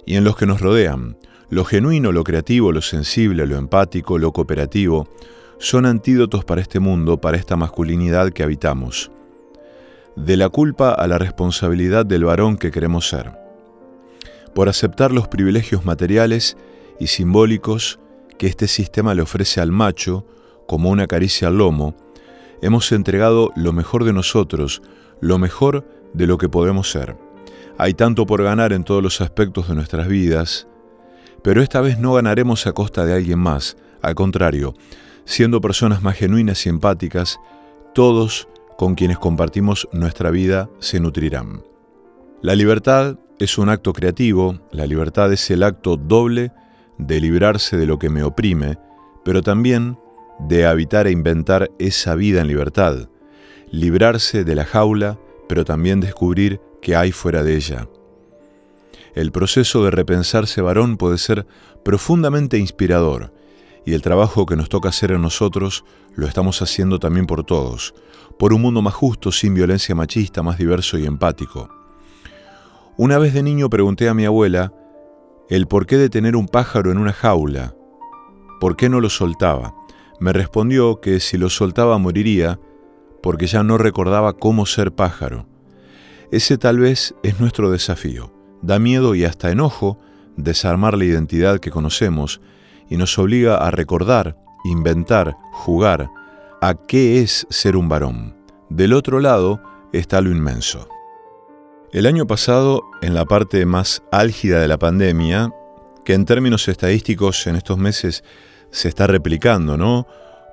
y 0.06 0.15
en 0.15 0.23
los 0.23 0.38
que 0.38 0.45
nos 0.45 0.62
rodean. 0.62 1.17
Lo 1.49 1.65
genuino, 1.65 2.13
lo 2.13 2.23
creativo, 2.23 2.71
lo 2.71 2.82
sensible, 2.82 3.45
lo 3.45 3.58
empático, 3.58 4.17
lo 4.17 4.32
cooperativo, 4.32 5.10
son 5.60 5.86
antídotos 5.86 6.45
para 6.45 6.62
este 6.62 6.80
mundo, 6.80 7.19
para 7.19 7.36
esta 7.36 7.58
masculinidad 7.58 8.32
que 8.32 8.43
habitamos. 8.43 9.12
De 10.15 10.38
la 10.38 10.47
culpa 10.47 10.93
a 10.93 11.08
la 11.08 11.17
responsabilidad 11.17 12.06
del 12.06 12.23
varón 12.23 12.56
que 12.56 12.71
queremos 12.71 13.10
ser. 13.10 13.40
Por 14.53 14.69
aceptar 14.69 15.11
los 15.11 15.27
privilegios 15.27 15.85
materiales 15.85 16.57
y 16.99 17.07
simbólicos 17.07 17.99
que 18.37 18.47
este 18.47 18.67
sistema 18.67 19.15
le 19.15 19.21
ofrece 19.21 19.61
al 19.61 19.71
macho, 19.71 20.25
como 20.67 20.89
una 20.89 21.07
caricia 21.07 21.47
al 21.47 21.57
lomo, 21.57 21.95
hemos 22.61 22.91
entregado 22.91 23.51
lo 23.55 23.73
mejor 23.73 24.03
de 24.03 24.13
nosotros, 24.13 24.81
lo 25.19 25.37
mejor 25.37 25.85
de 26.13 26.27
lo 26.27 26.37
que 26.37 26.49
podemos 26.49 26.89
ser. 26.89 27.17
Hay 27.77 27.93
tanto 27.93 28.25
por 28.25 28.43
ganar 28.43 28.73
en 28.73 28.83
todos 28.83 29.01
los 29.01 29.21
aspectos 29.21 29.67
de 29.67 29.75
nuestras 29.75 30.07
vidas, 30.07 30.67
pero 31.43 31.61
esta 31.61 31.81
vez 31.81 31.97
no 31.97 32.13
ganaremos 32.13 32.67
a 32.67 32.73
costa 32.73 33.05
de 33.05 33.13
alguien 33.13 33.39
más, 33.39 33.77
al 34.01 34.15
contrario, 34.15 34.73
siendo 35.25 35.61
personas 35.61 36.01
más 36.01 36.15
genuinas 36.15 36.65
y 36.65 36.69
empáticas, 36.69 37.39
todos 37.93 38.47
con 38.77 38.95
quienes 38.95 39.17
compartimos 39.17 39.87
nuestra 39.91 40.31
vida 40.31 40.69
se 40.79 40.99
nutrirán. 40.99 41.63
La 42.41 42.55
libertad 42.55 43.17
es 43.41 43.58
un 43.58 43.69
acto 43.69 43.91
creativo, 43.91 44.60
la 44.71 44.86
libertad 44.86 45.34
es 45.34 45.49
el 45.49 45.63
acto 45.63 45.97
doble 45.97 46.51
de 46.99 47.19
librarse 47.19 47.75
de 47.75 47.88
lo 47.88 47.97
que 47.97 48.12
me 48.12 48.21
oprime, 48.21 48.77
pero 49.25 49.41
también 49.41 49.97
de 50.38 50.67
habitar 50.67 51.08
e 51.08 51.12
inventar 51.12 51.71
esa 51.80 52.13
vida 52.13 52.41
en 52.41 52.47
libertad, 52.47 53.10
librarse 53.71 54.43
de 54.43 54.54
la 54.54 54.63
jaula, 54.63 55.17
pero 55.49 55.65
también 55.65 56.01
descubrir 56.01 56.62
qué 56.84 56.95
hay 56.95 57.12
fuera 57.12 57.41
de 57.41 57.56
ella. 57.56 57.88
El 59.15 59.32
proceso 59.32 59.84
de 59.84 59.89
repensarse 59.89 60.62
varón 60.62 60.97
puede 60.97 61.17
ser 61.17 61.47
profundamente 61.84 62.60
inspirador, 62.60 63.34
y 63.88 63.93
el 63.93 64.04
trabajo 64.04 64.45
que 64.45 64.56
nos 64.56 64.69
toca 64.69 64.89
hacer 64.89 65.13
en 65.13 65.23
nosotros 65.23 65.84
lo 66.13 66.27
estamos 66.27 66.62
haciendo 66.62 66.99
también 66.99 67.25
por 67.25 67.43
todos, 67.43 67.95
por 68.38 68.54
un 68.54 68.62
mundo 68.62 68.84
más 68.84 68.93
justo, 68.93 69.32
sin 69.32 69.56
violencia 69.56 69.95
machista, 69.95 70.43
más 70.43 70.60
diverso 70.60 70.99
y 70.99 71.08
empático. 71.08 71.81
Una 72.97 73.17
vez 73.17 73.34
de 73.34 73.41
niño 73.41 73.69
pregunté 73.69 74.10
a 74.10 74.13
mi 74.13 74.25
abuela 74.25 74.73
el 75.49 75.67
porqué 75.67 75.97
de 75.97 76.10
tener 76.10 76.36
un 76.36 76.47
pájaro 76.47 76.91
en 76.91 76.97
una 76.97 77.13
jaula, 77.13 77.73
por 78.60 78.75
qué 78.75 78.89
no 78.89 78.99
lo 78.99 79.10
soltaba. 79.10 79.73
Me 80.19 80.34
respondió 80.34 80.99
que 80.99 81.19
si 81.19 81.38
lo 81.38 81.49
soltaba 81.49 81.97
moriría 81.97 82.60
porque 83.23 83.47
ya 83.47 83.63
no 83.63 83.77
recordaba 83.77 84.34
cómo 84.34 84.65
ser 84.65 84.93
pájaro. 84.93 85.47
Ese 86.32 86.58
tal 86.58 86.80
vez 86.80 87.15
es 87.23 87.39
nuestro 87.39 87.71
desafío. 87.71 88.34
Da 88.62 88.77
miedo 88.77 89.15
y 89.15 89.25
hasta 89.25 89.51
enojo 89.51 89.97
desarmar 90.38 90.97
la 90.97 91.06
identidad 91.06 91.60
que 91.60 91.71
conocemos 91.71 92.41
y 92.89 92.97
nos 92.97 93.17
obliga 93.17 93.56
a 93.56 93.71
recordar, 93.71 94.38
inventar, 94.65 95.38
jugar 95.51 96.10
a 96.62 96.75
qué 96.75 97.21
es 97.21 97.47
ser 97.49 97.77
un 97.77 97.89
varón. 97.89 98.36
Del 98.69 98.93
otro 98.93 99.19
lado 99.19 99.62
está 99.93 100.21
lo 100.21 100.30
inmenso. 100.30 100.88
El 101.93 102.06
año 102.06 102.25
pasado, 102.25 102.84
en 103.01 103.13
la 103.13 103.25
parte 103.25 103.65
más 103.65 104.01
álgida 104.13 104.62
de 104.62 104.69
la 104.69 104.80
pandemia, 104.80 105.54
que 106.06 106.13
en 106.13 106.23
términos 106.23 106.69
estadísticos 106.69 107.45
en 107.47 107.58
estos 107.58 107.77
meses 107.77 108.23
se 108.69 108.88
está 108.88 109.08
replicando, 109.08 109.77
¿no? 109.77 110.08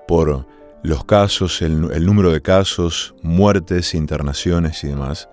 Por 0.08 0.46
los 0.82 1.04
casos, 1.04 1.62
el, 1.62 2.04
número 2.04 2.32
de 2.32 2.42
casos, 2.42 3.14
muertes, 3.22 3.94
internaciones 3.94 4.82
y 4.82 4.88
demás. 4.88 5.28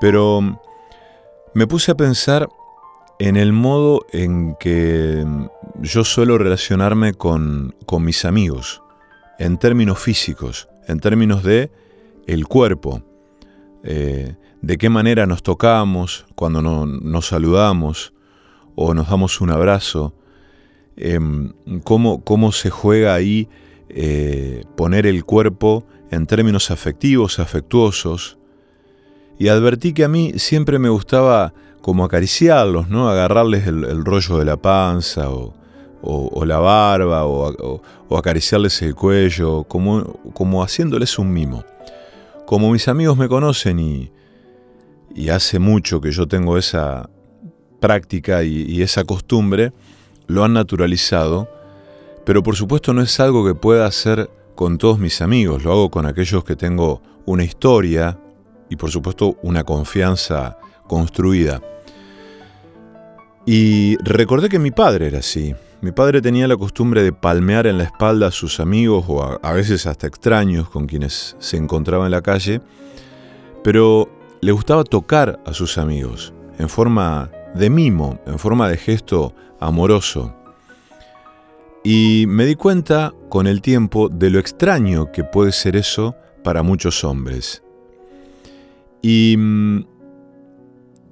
Pero 0.00 0.60
me 1.54 1.68
puse 1.68 1.92
a 1.92 1.96
pensar 1.96 2.48
en 3.20 3.36
el 3.36 3.52
modo 3.52 4.06
en 4.12 4.56
que 4.58 5.24
yo 5.80 6.02
suelo 6.02 6.38
relacionarme 6.38 7.14
con, 7.14 7.76
mis 8.00 8.24
amigos, 8.24 8.82
en 9.38 9.58
términos 9.58 10.00
físicos, 10.00 10.68
en 10.88 10.98
términos 10.98 11.44
de 11.44 11.70
el 12.26 12.48
cuerpo, 12.48 13.02
eh, 13.84 14.34
de 14.62 14.78
qué 14.78 14.88
manera 14.88 15.26
nos 15.26 15.42
tocamos 15.42 16.24
cuando 16.34 16.62
nos 16.62 17.26
saludamos 17.26 18.14
o 18.74 18.94
nos 18.94 19.10
damos 19.10 19.42
un 19.42 19.50
abrazo, 19.50 20.14
em, 20.96 21.52
cómo, 21.84 22.24
cómo, 22.24 22.50
se 22.50 22.70
juega 22.70 23.14
ahí 23.14 23.48
eh, 23.90 24.64
poner 24.74 25.06
el 25.06 25.24
cuerpo 25.24 25.84
en 26.10 26.26
términos 26.26 26.70
afectivos, 26.70 27.38
afectuosos. 27.38 28.38
Y 29.38 29.48
advertí 29.48 29.92
que 29.92 30.04
a 30.04 30.08
mí 30.08 30.32
siempre 30.36 30.78
me 30.78 30.88
gustaba 30.88 31.52
como 31.82 32.04
acariciarlos, 32.04 32.88
¿no? 32.88 33.10
Agarrarles 33.10 33.66
el, 33.66 34.04
rollo 34.04 34.38
de 34.38 34.46
la 34.46 34.56
panza 34.56 35.28
o, 35.30 35.54
la 36.46 36.58
barba 36.58 37.26
o, 37.26 37.82
acariciarles 38.16 38.80
el 38.80 38.94
cuello, 38.94 39.64
como, 39.64 40.20
como 40.32 40.62
haciéndoles 40.62 41.18
un 41.18 41.32
mimo. 41.32 41.64
Como 42.46 42.70
mis 42.70 42.88
amigos 42.88 43.16
me 43.16 43.28
conocen 43.28 43.78
y, 43.78 44.10
hace 45.30 45.58
mucho 45.58 46.00
que 46.00 46.10
yo 46.10 46.26
tengo 46.26 46.58
esa 46.58 47.08
práctica 47.80 48.42
y 48.42 48.82
esa 48.82 49.04
costumbre, 49.04 49.72
lo 50.26 50.44
han 50.44 50.52
naturalizado, 50.54 51.48
pero 52.24 52.42
por 52.42 52.56
supuesto 52.56 52.92
no 52.92 53.02
es 53.02 53.20
algo 53.20 53.46
que 53.46 53.54
pueda 53.54 53.86
hacer 53.86 54.30
con 54.54 54.78
todos 54.78 54.98
mis 54.98 55.20
amigos, 55.20 55.64
lo 55.64 55.72
hago 55.72 55.90
con 55.90 56.06
aquellos 56.06 56.44
que 56.44 56.56
tengo 56.56 57.02
una 57.26 57.44
historia 57.44 58.18
y 58.70 58.76
por 58.76 58.90
supuesto 58.90 59.36
una 59.42 59.64
confianza 59.64 60.58
construida. 60.86 61.60
Y 63.46 63.96
recordé 64.02 64.48
que 64.48 64.58
mi 64.58 64.70
padre 64.70 65.08
era 65.08 65.18
así. 65.18 65.54
Mi 65.84 65.92
padre 65.92 66.22
tenía 66.22 66.48
la 66.48 66.56
costumbre 66.56 67.02
de 67.02 67.12
palmear 67.12 67.66
en 67.66 67.76
la 67.76 67.84
espalda 67.84 68.28
a 68.28 68.30
sus 68.30 68.58
amigos 68.58 69.04
o 69.06 69.22
a, 69.22 69.52
veces 69.52 69.84
hasta 69.84 70.06
extraños 70.06 70.70
con 70.70 70.86
quienes 70.86 71.36
se 71.38 71.58
encontraba 71.58 72.06
en 72.06 72.10
la 72.10 72.22
calle, 72.22 72.62
pero 73.62 74.08
le 74.40 74.50
gustaba 74.52 74.84
tocar 74.84 75.42
a 75.44 75.52
sus 75.52 75.76
amigos 75.76 76.32
en 76.58 76.70
forma 76.70 77.30
de 77.54 77.68
mimo, 77.68 78.18
en 78.24 78.38
forma 78.38 78.66
de 78.70 78.78
gesto 78.78 79.34
amoroso. 79.60 80.34
Y 81.84 82.24
me 82.28 82.46
di 82.46 82.54
cuenta 82.54 83.12
con 83.28 83.46
el 83.46 83.60
tiempo 83.60 84.08
de 84.08 84.30
lo 84.30 84.38
extraño 84.38 85.12
que 85.12 85.22
puede 85.22 85.52
ser 85.52 85.76
eso 85.76 86.16
para 86.42 86.62
muchos 86.62 87.04
hombres. 87.04 87.62
Y 89.02 89.36
mm, 89.36 89.84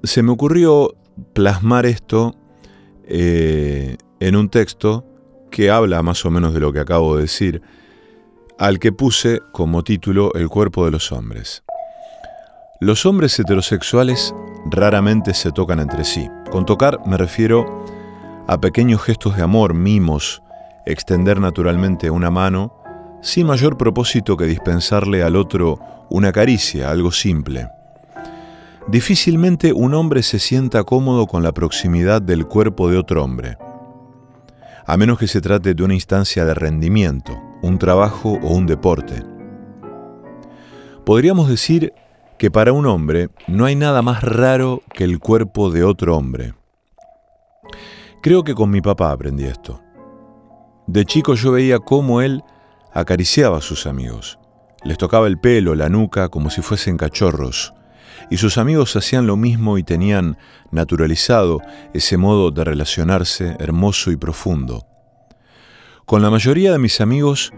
se 0.02 0.22
me 0.22 0.32
ocurrió 0.32 0.94
plasmar 1.34 1.84
esto 1.84 2.34
eh, 3.04 3.98
en 4.22 4.36
un 4.36 4.48
texto 4.48 5.04
que 5.50 5.68
habla 5.68 6.00
más 6.00 6.24
o 6.24 6.30
menos 6.30 6.54
de 6.54 6.60
lo 6.60 6.72
que 6.72 6.78
acabo 6.78 7.16
de 7.16 7.22
decir, 7.22 7.60
al 8.56 8.78
que 8.78 8.92
puse 8.92 9.40
como 9.50 9.82
título 9.82 10.32
El 10.34 10.48
cuerpo 10.48 10.84
de 10.84 10.92
los 10.92 11.10
hombres. 11.10 11.64
Los 12.80 13.04
hombres 13.04 13.36
heterosexuales 13.40 14.32
raramente 14.66 15.34
se 15.34 15.50
tocan 15.50 15.80
entre 15.80 16.04
sí. 16.04 16.28
Con 16.52 16.64
tocar 16.64 17.00
me 17.04 17.16
refiero 17.16 17.84
a 18.46 18.60
pequeños 18.60 19.02
gestos 19.02 19.36
de 19.36 19.42
amor, 19.42 19.74
mimos, 19.74 20.40
extender 20.86 21.40
naturalmente 21.40 22.08
una 22.08 22.30
mano, 22.30 22.80
sin 23.22 23.48
mayor 23.48 23.76
propósito 23.76 24.36
que 24.36 24.46
dispensarle 24.46 25.24
al 25.24 25.34
otro 25.34 25.80
una 26.10 26.30
caricia, 26.30 26.92
algo 26.92 27.10
simple. 27.10 27.68
Difícilmente 28.86 29.72
un 29.72 29.94
hombre 29.94 30.22
se 30.22 30.38
sienta 30.38 30.84
cómodo 30.84 31.26
con 31.26 31.42
la 31.42 31.50
proximidad 31.50 32.22
del 32.22 32.46
cuerpo 32.46 32.88
de 32.88 32.98
otro 32.98 33.24
hombre, 33.24 33.56
a 34.86 34.96
menos 34.96 35.18
que 35.18 35.28
se 35.28 35.40
trate 35.40 35.74
de 35.74 35.82
una 35.82 35.94
instancia 35.94 36.44
de 36.44 36.54
rendimiento, 36.54 37.40
un 37.62 37.78
trabajo 37.78 38.38
o 38.42 38.54
un 38.54 38.66
deporte. 38.66 39.22
Podríamos 41.04 41.48
decir 41.48 41.92
que 42.38 42.50
para 42.50 42.72
un 42.72 42.86
hombre 42.86 43.28
no 43.46 43.64
hay 43.64 43.76
nada 43.76 44.02
más 44.02 44.22
raro 44.22 44.82
que 44.92 45.04
el 45.04 45.18
cuerpo 45.18 45.70
de 45.70 45.84
otro 45.84 46.16
hombre. 46.16 46.54
Creo 48.22 48.44
que 48.44 48.54
con 48.54 48.70
mi 48.70 48.80
papá 48.80 49.12
aprendí 49.12 49.44
esto. 49.44 49.80
De 50.86 51.04
chico 51.04 51.34
yo 51.34 51.52
veía 51.52 51.78
cómo 51.78 52.20
él 52.20 52.42
acariciaba 52.92 53.58
a 53.58 53.62
sus 53.62 53.86
amigos. 53.86 54.38
Les 54.84 54.98
tocaba 54.98 55.28
el 55.28 55.38
pelo, 55.38 55.74
la 55.74 55.88
nuca, 55.88 56.28
como 56.28 56.50
si 56.50 56.60
fuesen 56.60 56.96
cachorros, 56.96 57.74
y 58.30 58.38
sus 58.38 58.58
amigos 58.58 58.96
hacían 58.96 59.26
lo 59.26 59.36
mismo 59.36 59.78
y 59.78 59.82
tenían 59.82 60.36
naturalizado 60.70 61.60
ese 61.94 62.16
modo 62.16 62.50
de 62.50 62.64
relacionarse 62.64 63.56
hermoso 63.58 64.10
y 64.10 64.16
profundo. 64.16 64.86
Con 66.06 66.22
la 66.22 66.30
mayoría 66.30 66.72
de 66.72 66.78
mis 66.78 67.00
amigos 67.00 67.52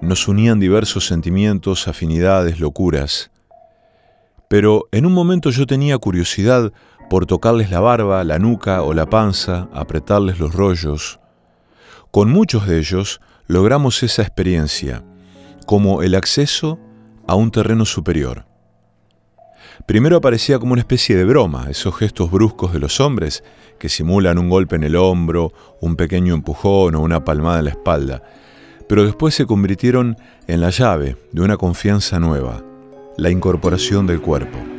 nos 0.00 0.28
unían 0.28 0.60
diversos 0.60 1.06
sentimientos, 1.06 1.88
afinidades, 1.88 2.60
locuras. 2.60 3.30
Pero 4.48 4.88
en 4.92 5.06
un 5.06 5.12
momento 5.12 5.50
yo 5.50 5.66
tenía 5.66 5.98
curiosidad 5.98 6.72
por 7.08 7.26
tocarles 7.26 7.70
la 7.70 7.80
barba, 7.80 8.24
la 8.24 8.38
nuca 8.38 8.82
o 8.82 8.94
la 8.94 9.06
panza, 9.06 9.68
apretarles 9.72 10.38
los 10.38 10.54
rollos. 10.54 11.20
Con 12.10 12.30
muchos 12.30 12.66
de 12.66 12.78
ellos 12.78 13.20
logramos 13.46 14.02
esa 14.02 14.22
experiencia, 14.22 15.04
como 15.66 16.02
el 16.02 16.14
acceso 16.14 16.78
a 17.26 17.34
un 17.34 17.50
terreno 17.50 17.84
superior. 17.84 18.46
Primero 19.86 20.16
aparecía 20.16 20.58
como 20.58 20.72
una 20.72 20.80
especie 20.80 21.14
de 21.14 21.26
broma, 21.26 21.66
esos 21.68 21.94
gestos 21.94 22.30
bruscos 22.30 22.72
de 22.72 22.78
los 22.78 23.00
hombres 23.00 23.44
que 23.78 23.90
simulan 23.90 24.38
un 24.38 24.48
golpe 24.48 24.76
en 24.76 24.82
el 24.82 24.96
hombro, 24.96 25.52
un 25.80 25.96
pequeño 25.96 26.32
empujón 26.32 26.94
o 26.94 27.00
una 27.00 27.22
palmada 27.22 27.58
en 27.58 27.66
la 27.66 27.70
espalda, 27.72 28.22
pero 28.88 29.04
después 29.04 29.34
se 29.34 29.44
convirtieron 29.44 30.16
en 30.46 30.62
la 30.62 30.70
llave 30.70 31.18
de 31.32 31.42
una 31.42 31.58
confianza 31.58 32.18
nueva, 32.18 32.64
la 33.18 33.28
incorporación 33.28 34.06
del 34.06 34.22
cuerpo. 34.22 34.73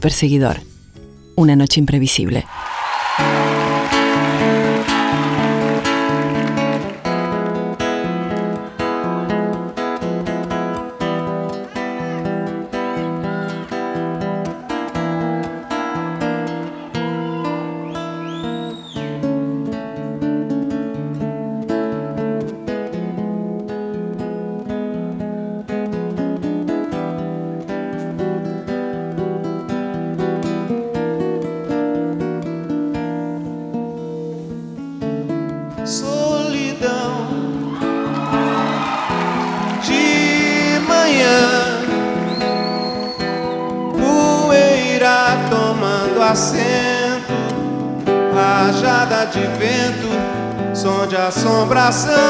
Perseguidor. 0.00 0.62
Una 1.36 1.54
noche 1.56 1.78
imprevisible. 1.78 2.46
coração. 51.90 52.29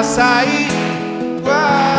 açaí. 0.00 0.68
Uau. 1.44 1.89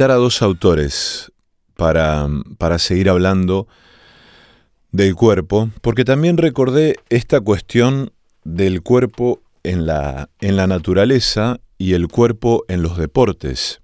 A 0.00 0.14
dos 0.14 0.40
autores 0.40 1.32
para, 1.76 2.26
para 2.58 2.78
seguir 2.78 3.10
hablando 3.10 3.68
del 4.90 5.14
cuerpo, 5.14 5.70
porque 5.82 6.04
también 6.04 6.38
recordé 6.38 6.96
esta 7.10 7.40
cuestión 7.40 8.12
del 8.44 8.82
cuerpo 8.82 9.42
en 9.62 9.86
la, 9.86 10.30
en 10.40 10.56
la 10.56 10.66
naturaleza 10.66 11.60
y 11.76 11.92
el 11.92 12.08
cuerpo 12.08 12.64
en 12.68 12.82
los 12.82 12.96
deportes. 12.96 13.82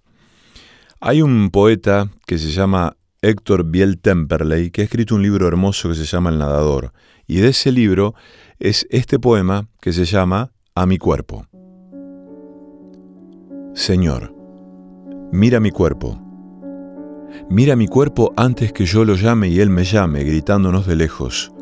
Hay 1.00 1.20
un 1.22 1.50
poeta 1.50 2.10
que 2.26 2.38
se 2.38 2.50
llama 2.50 2.96
Héctor 3.20 3.64
Biel 3.64 3.98
Temperley 3.98 4.70
que 4.70 4.80
ha 4.80 4.84
escrito 4.84 5.14
un 5.14 5.22
libro 5.22 5.46
hermoso 5.46 5.90
que 5.90 5.94
se 5.94 6.04
llama 6.04 6.30
El 6.30 6.38
Nadador, 6.38 6.92
y 7.26 7.36
de 7.36 7.48
ese 7.48 7.70
libro 7.70 8.14
es 8.58 8.86
este 8.90 9.18
poema 9.18 9.68
que 9.80 9.92
se 9.92 10.06
llama 10.06 10.52
A 10.74 10.86
mi 10.86 10.96
cuerpo. 10.96 11.46
Señor, 13.74 14.37
Mira 15.30 15.60
mi 15.60 15.70
cuerpo. 15.70 16.18
Mira 17.50 17.76
mi 17.76 17.86
cuerpo 17.86 18.32
antes 18.36 18.72
que 18.72 18.86
yo 18.86 19.04
lo 19.04 19.14
llame 19.14 19.48
y 19.48 19.60
él 19.60 19.68
me 19.68 19.84
llame, 19.84 20.24
gritándonos 20.24 20.86
de 20.86 20.96
lejos. 20.96 21.52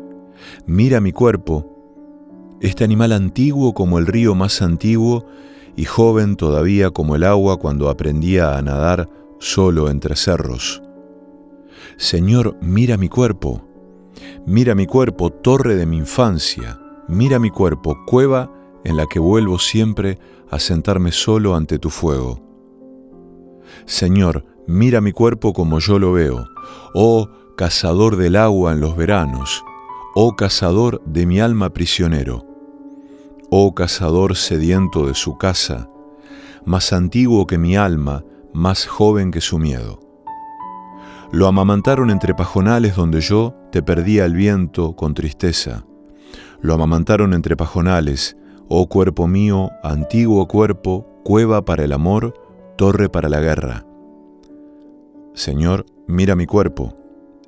Mira 0.65 1.01
mi 1.01 1.11
cuerpo, 1.11 2.57
este 2.61 2.85
animal 2.85 3.11
antiguo 3.11 3.73
como 3.73 3.99
el 3.99 4.07
río 4.07 4.35
más 4.35 4.61
antiguo 4.61 5.25
y 5.75 5.83
joven 5.83 6.37
todavía 6.37 6.91
como 6.91 7.17
el 7.17 7.25
agua 7.25 7.57
cuando 7.57 7.89
aprendía 7.89 8.57
a 8.57 8.61
nadar 8.61 9.09
solo 9.37 9.89
entre 9.89 10.15
cerros. 10.15 10.81
Señor, 11.97 12.55
mira 12.61 12.95
mi 12.95 13.09
cuerpo. 13.09 13.67
Mira 14.45 14.75
mi 14.75 14.85
cuerpo, 14.85 15.29
torre 15.29 15.75
de 15.75 15.85
mi 15.85 15.97
infancia. 15.97 16.79
Mira 17.09 17.37
mi 17.37 17.49
cuerpo, 17.49 17.97
cueva 18.07 18.49
en 18.85 18.95
la 18.95 19.07
que 19.07 19.19
vuelvo 19.19 19.59
siempre 19.59 20.19
a 20.49 20.57
sentarme 20.57 21.11
solo 21.11 21.53
ante 21.53 21.79
tu 21.79 21.89
fuego. 21.89 22.46
Señor, 23.85 24.45
mira 24.67 25.01
mi 25.01 25.11
cuerpo 25.11 25.53
como 25.53 25.79
yo 25.79 25.99
lo 25.99 26.11
veo. 26.13 26.47
Oh, 26.93 27.29
cazador 27.55 28.17
del 28.17 28.35
agua 28.35 28.73
en 28.73 28.81
los 28.81 28.95
veranos. 28.95 29.63
Oh, 30.15 30.35
cazador 30.35 31.01
de 31.05 31.25
mi 31.25 31.39
alma 31.39 31.71
prisionero. 31.71 32.45
Oh, 33.49 33.73
cazador 33.73 34.35
sediento 34.35 35.05
de 35.05 35.13
su 35.13 35.37
casa, 35.37 35.89
más 36.65 36.91
antiguo 36.91 37.47
que 37.47 37.57
mi 37.57 37.77
alma, 37.77 38.25
más 38.53 38.85
joven 38.85 39.31
que 39.31 39.39
su 39.39 39.57
miedo. 39.57 39.99
Lo 41.31 41.47
amamantaron 41.47 42.09
entre 42.09 42.33
pajonales 42.33 42.95
donde 42.95 43.21
yo 43.21 43.53
te 43.71 43.81
perdía 43.83 44.25
el 44.25 44.33
viento 44.33 44.95
con 44.95 45.13
tristeza. 45.13 45.85
Lo 46.61 46.73
amamantaron 46.73 47.33
entre 47.33 47.55
pajonales, 47.55 48.37
oh 48.67 48.87
cuerpo 48.87 49.27
mío, 49.27 49.69
antiguo 49.83 50.47
cuerpo, 50.47 51.07
cueva 51.23 51.63
para 51.63 51.83
el 51.83 51.93
amor, 51.93 52.33
torre 52.77 53.09
para 53.09 53.27
la 53.27 53.41
guerra. 53.41 53.85
Señor, 55.33 55.85
mira 56.07 56.35
mi 56.35 56.45
cuerpo, 56.45 56.93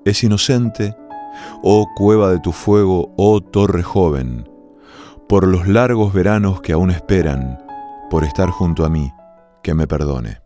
es 0.03 0.23
inocente, 0.23 0.95
oh 1.63 1.87
cueva 1.95 2.31
de 2.31 2.39
tu 2.39 2.51
fuego, 2.51 3.13
oh 3.15 3.39
torre 3.41 3.83
joven, 3.83 4.49
por 5.27 5.47
los 5.47 5.67
largos 5.67 6.13
veranos 6.13 6.61
que 6.61 6.73
aún 6.73 6.91
esperan, 6.91 7.63
por 8.09 8.23
estar 8.23 8.49
junto 8.49 8.85
a 8.85 8.89
mí, 8.89 9.11
que 9.63 9.73
me 9.73 9.87
perdone. 9.87 10.41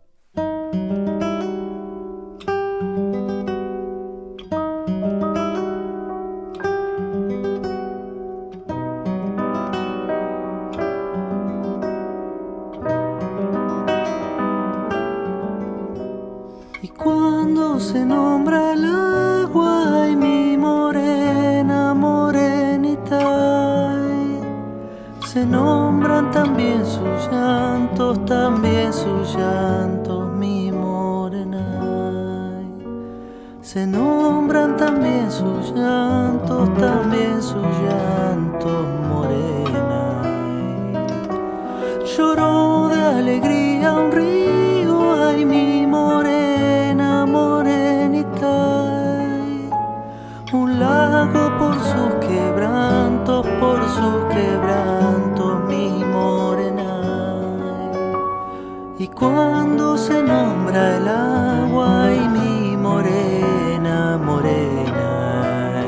Cuando 59.14 59.96
se 59.96 60.20
nombra 60.20 60.96
el 60.96 61.06
agua 61.06 62.10
y 62.12 62.28
mi 62.28 62.76
morena, 62.76 64.18
morena. 64.18 65.84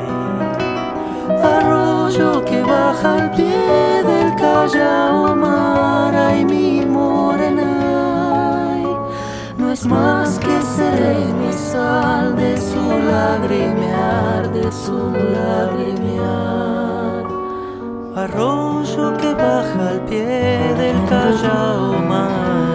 Arroyo 1.43 2.45
que 2.45 2.61
baja 2.61 3.15
al 3.15 3.31
pie 3.31 4.01
del 4.03 4.33
Callao 4.35 5.35
mar, 5.35 6.15
ay 6.15 6.45
mi 6.45 6.85
morena. 6.85 7.65
No 9.57 9.71
es 9.73 9.85
más 9.85 10.39
que 10.39 10.61
serenizal 10.61 12.33
de 12.37 12.57
su 12.57 12.81
lagrimear, 13.11 14.53
de 14.53 14.71
su 14.71 15.11
lagrimear. 15.35 17.25
Arroyo 18.15 19.17
que 19.17 19.33
baja 19.33 19.89
al 19.89 19.99
pie 20.05 20.23
del 20.77 21.05
Callao 21.09 21.99
mar. 22.07 22.66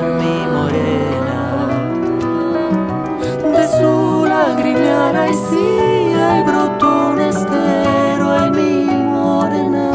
lagrimear 4.53 5.31
y 5.31 5.35
sí 5.35 6.13
hay 6.15 6.43
brotones 6.43 7.37
pero 7.51 8.31
hay 8.33 8.51
mi 8.51 8.85
morena. 8.85 9.91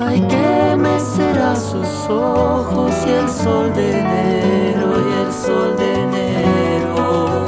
Hay 0.00 0.20
que 0.22 0.76
mecerá 0.76 1.54
sus 1.56 2.08
ojos 2.08 2.92
y 3.06 3.10
el 3.10 3.28
sol 3.28 3.72
de 3.74 4.00
enero 4.00 4.88
y 5.08 5.12
el 5.24 5.32
sol 5.32 5.76
de 5.76 5.88
enero. 6.04 7.46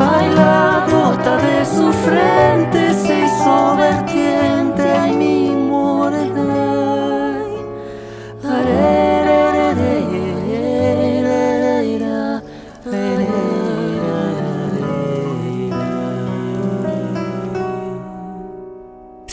Hay 0.00 0.28
la 0.34 0.86
gota 0.90 1.36
de 1.36 1.64
su 1.64 1.92
frente 1.92 2.85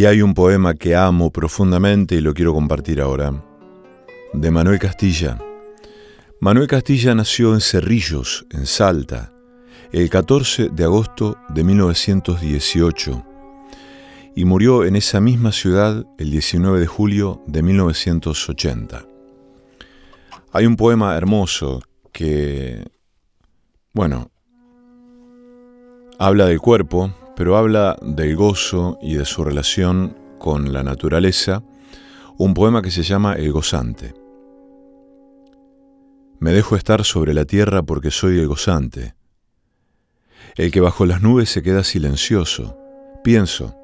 Y 0.00 0.06
hay 0.06 0.22
un 0.22 0.32
poema 0.32 0.72
que 0.72 0.96
amo 0.96 1.30
profundamente 1.30 2.14
y 2.14 2.22
lo 2.22 2.32
quiero 2.32 2.54
compartir 2.54 3.02
ahora, 3.02 3.44
de 4.32 4.50
Manuel 4.50 4.78
Castilla. 4.78 5.38
Manuel 6.40 6.68
Castilla 6.68 7.14
nació 7.14 7.52
en 7.52 7.60
Cerrillos, 7.60 8.46
en 8.48 8.64
Salta, 8.64 9.34
el 9.92 10.08
14 10.08 10.70
de 10.70 10.84
agosto 10.84 11.36
de 11.50 11.64
1918 11.64 13.26
y 14.34 14.46
murió 14.46 14.86
en 14.86 14.96
esa 14.96 15.20
misma 15.20 15.52
ciudad 15.52 16.06
el 16.16 16.30
19 16.30 16.80
de 16.80 16.86
julio 16.86 17.42
de 17.46 17.62
1980. 17.62 19.04
Hay 20.50 20.64
un 20.64 20.76
poema 20.76 21.14
hermoso 21.14 21.82
que, 22.10 22.86
bueno, 23.92 24.30
habla 26.18 26.46
del 26.46 26.58
cuerpo, 26.58 27.12
pero 27.40 27.56
habla 27.56 27.96
del 28.02 28.36
gozo 28.36 28.98
y 29.00 29.14
de 29.14 29.24
su 29.24 29.42
relación 29.42 30.14
con 30.38 30.74
la 30.74 30.82
naturaleza, 30.82 31.62
un 32.36 32.52
poema 32.52 32.82
que 32.82 32.90
se 32.90 33.02
llama 33.02 33.32
El 33.32 33.50
gozante. 33.50 34.12
Me 36.38 36.52
dejo 36.52 36.76
estar 36.76 37.02
sobre 37.02 37.32
la 37.32 37.46
tierra 37.46 37.82
porque 37.82 38.10
soy 38.10 38.38
el 38.38 38.46
gozante, 38.46 39.14
el 40.56 40.70
que 40.70 40.82
bajo 40.82 41.06
las 41.06 41.22
nubes 41.22 41.48
se 41.48 41.62
queda 41.62 41.82
silencioso. 41.82 42.76
Pienso, 43.24 43.74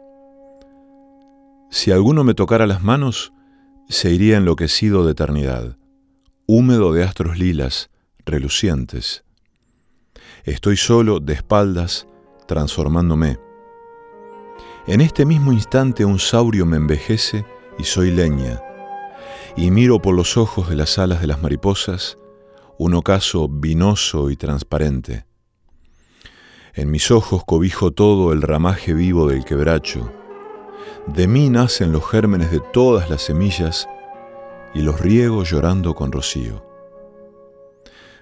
si 1.70 1.92
alguno 1.92 2.24
me 2.24 2.34
tocara 2.34 2.66
las 2.66 2.82
manos, 2.82 3.32
se 3.88 4.10
iría 4.10 4.36
enloquecido 4.36 5.06
de 5.06 5.12
eternidad, 5.12 5.78
húmedo 6.44 6.92
de 6.92 7.04
astros 7.04 7.38
lilas, 7.38 7.88
relucientes. 8.26 9.24
Estoy 10.44 10.76
solo, 10.76 11.20
de 11.20 11.32
espaldas, 11.32 12.06
transformándome. 12.46 13.45
En 14.86 15.00
este 15.00 15.24
mismo 15.24 15.52
instante 15.52 16.04
un 16.04 16.20
saurio 16.20 16.64
me 16.64 16.76
envejece 16.76 17.44
y 17.76 17.84
soy 17.84 18.12
leña, 18.12 18.62
y 19.56 19.70
miro 19.72 20.00
por 20.00 20.14
los 20.14 20.36
ojos 20.36 20.68
de 20.68 20.76
las 20.76 20.98
alas 20.98 21.20
de 21.20 21.26
las 21.26 21.42
mariposas 21.42 22.18
un 22.78 22.94
ocaso 22.94 23.48
vinoso 23.48 24.30
y 24.30 24.36
transparente. 24.36 25.24
En 26.74 26.90
mis 26.90 27.10
ojos 27.10 27.42
cobijo 27.44 27.90
todo 27.90 28.32
el 28.32 28.42
ramaje 28.42 28.92
vivo 28.92 29.28
del 29.28 29.44
quebracho. 29.44 30.12
De 31.06 31.26
mí 31.26 31.48
nacen 31.48 31.90
los 31.90 32.08
gérmenes 32.08 32.50
de 32.50 32.60
todas 32.72 33.08
las 33.08 33.22
semillas 33.22 33.88
y 34.74 34.82
los 34.82 35.00
riego 35.00 35.42
llorando 35.42 35.94
con 35.94 36.12
rocío. 36.12 36.64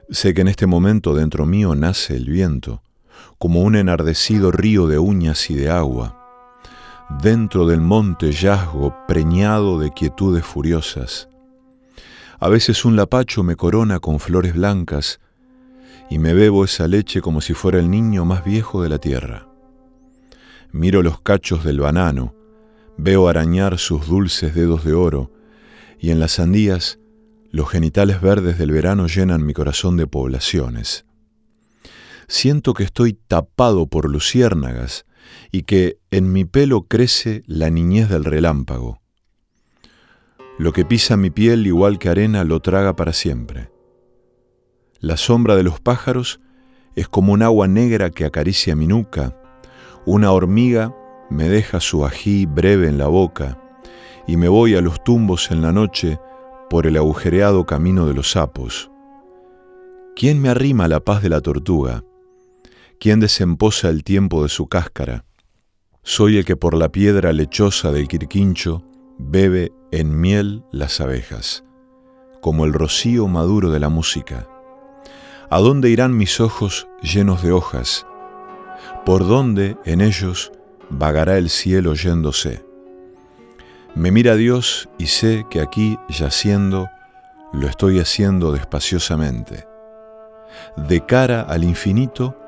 Sé 0.09 0.35
que 0.35 0.43
en 0.43 0.49
este 0.49 0.67
momento 0.67 1.15
dentro 1.15 1.47
mío 1.47 1.75
nace 1.75 2.17
el 2.17 2.27
viento, 2.27 2.83
como 3.39 3.63
un 3.63 3.75
enardecido 3.75 4.53
río 4.53 4.87
de 4.87 4.99
uñas 4.99 5.51
y 5.51 5.55
de 5.55 5.71
agua. 5.71 6.24
Dentro 7.11 7.67
del 7.67 7.83
monte 7.83 8.33
yazgo 8.33 8.97
preñado 9.07 9.79
de 9.79 9.93
quietudes 9.93 10.43
furiosas. 10.43 11.29
A 12.41 12.49
veces 12.49 12.87
un 12.87 12.97
lapacho 12.97 13.43
me 13.43 13.57
corona 13.57 14.01
con 14.01 14.19
flores 14.19 14.55
blancas 14.55 15.21
y 16.09 16.19
me 16.19 16.33
bebo 16.33 16.65
esa 16.65 16.89
leche 16.89 17.21
como 17.21 17.43
si 17.43 17.53
fuera 17.53 17.79
el 17.79 17.91
niño 17.91 18.25
más 18.25 18.43
viejo 18.43 18.83
de 18.83 18.89
la 18.89 18.99
tierra. 18.99 19.47
Miro 20.73 21.03
los 21.03 21.21
cachos 21.21 21.63
del 21.63 21.81
banano, 21.81 22.35
veo 22.97 23.29
arañar 23.29 23.79
sus 23.79 24.07
dulces 24.07 24.55
dedos 24.55 24.83
de 24.83 24.95
oro, 24.95 25.31
y 25.99 26.11
en 26.11 26.21
las 26.21 26.33
sandías 26.33 26.99
los 27.51 27.69
genitales 27.69 28.23
verdes 28.23 28.59
del 28.59 28.73
verano 28.73 29.09
llenan 29.09 29.45
mi 29.45 29.53
corazón 29.53 29.99
de 29.99 30.07
poblaciones. 30.07 31.05
Siento 32.29 32.73
que 32.73 32.85
estoy 32.85 33.13
tapado 33.13 33.87
por 33.87 34.11
luciérnagas 34.11 35.05
y 35.51 35.63
que 35.63 35.99
en 36.11 36.33
mi 36.33 36.45
pelo 36.45 36.87
crece 36.89 37.43
la 37.47 37.71
niñez 37.71 38.09
del 38.09 38.25
relámpago. 38.25 39.01
Lo 40.59 40.73
que 40.73 40.85
pisa 40.85 41.17
mi 41.17 41.31
piel 41.31 41.67
igual 41.67 41.99
que 41.99 42.09
arena 42.09 42.45
lo 42.45 42.61
traga 42.61 42.95
para 42.97 43.13
siempre. 43.13 43.71
La 45.01 45.17
sombra 45.17 45.57
de 45.57 45.65
los 45.65 45.81
pájaros 45.81 46.41
es 46.95 47.09
como 47.09 47.33
un 47.33 47.43
agua 47.43 47.67
negra 47.67 48.11
que 48.11 48.25
acaricia 48.25 48.77
mi 48.77 48.87
nuca. 48.87 49.37
Una 50.07 50.33
hormiga 50.33 50.95
me 51.29 51.49
deja 51.49 51.81
su 51.81 52.07
ají 52.07 52.47
breve 52.47 52.89
en 52.89 52.99
la 52.99 53.09
boca 53.09 53.61
y 54.27 54.37
me 54.37 54.49
voy 54.49 54.77
a 54.77 54.81
los 54.81 55.03
tumbos 55.03 55.51
en 55.51 55.61
la 55.61 55.73
noche 55.73 56.19
por 56.71 56.87
el 56.87 56.97
agujereado 56.97 57.67
camino 57.67 58.07
de 58.07 58.15
los 58.15 58.31
sapos. 58.31 58.91
¿Quién 60.17 60.41
me 60.41 60.49
arrima 60.49 60.87
la 60.87 61.01
paz 61.01 61.23
de 61.23 61.29
la 61.29 61.41
tortuga? 61.41 62.05
¿Quién 63.05 63.21
desemposa 63.21 63.91
el 63.91 64.03
tiempo 64.03 64.43
de 64.43 64.49
su 64.49 64.67
cáscara? 64.67 65.27
Soy 66.03 66.39
el 66.39 66.47
que 66.47 66.57
por 66.57 66.73
la 66.73 66.89
piedra 66.89 67.35
lechosa 67.35 67.93
del 67.93 68.09
quirquincho 68.09 68.83
bebe 69.19 69.73
en 69.93 70.19
miel 70.19 70.65
las 70.73 71.03
abejas, 71.03 71.65
como 72.41 72.65
el 72.65 72.73
rocío 72.73 73.29
maduro 73.29 73.71
de 73.71 73.79
la 73.79 73.91
música. 73.91 74.49
¿A 75.51 75.59
dónde 75.59 75.91
irán 75.91 76.17
mis 76.17 76.41
ojos 76.41 76.89
llenos 77.03 77.43
de 77.43 77.53
hojas? 77.53 78.07
¿Por 79.05 79.29
dónde 79.29 79.77
en 79.85 80.01
ellos 80.01 80.51
vagará 80.89 81.37
el 81.37 81.51
cielo 81.51 81.93
yéndose? 81.93 82.65
Me 83.95 84.13
mira 84.13 84.35
Dios 84.35 84.89
y 84.97 85.09
sé 85.09 85.45
que 85.51 85.61
aquí, 85.61 85.99
yaciendo, 86.09 86.89
lo 87.53 87.69
estoy 87.69 87.99
haciendo 87.99 88.51
despaciosamente. 88.51 89.67
De 90.79 91.05
cara 91.05 91.43
al 91.43 91.65
infinito, 91.65 92.39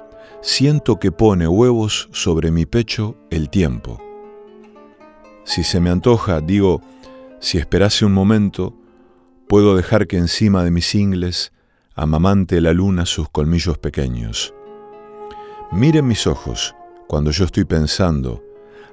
siento 0.41 0.99
que 0.99 1.13
pone 1.13 1.49
huevos 1.49 2.09
sobre 2.13 2.51
mi 2.51 2.67
pecho 2.67 3.17
el 3.31 3.51
tiempo. 3.51 4.01
Si 5.45 5.63
se 5.63 5.81
me 5.81 5.91
antoja, 5.91 6.41
digo, 6.41 6.81
si 7.41 7.59
esperase 7.59 8.05
un 8.05 8.13
momento, 8.13 8.75
puedo 9.49 9.77
dejar 9.77 10.07
que 10.07 10.19
encima 10.19 10.65
de 10.65 10.71
mis 10.71 10.95
ingles 10.95 11.53
amamante 11.95 12.61
la 12.61 12.73
luna 12.73 13.07
sus 13.07 13.29
colmillos 13.29 13.79
pequeños. 13.79 14.55
Miren 15.73 16.07
mis 16.07 16.27
ojos 16.27 16.75
cuando 17.07 17.31
yo 17.31 17.45
estoy 17.45 17.65
pensando, 17.65 18.43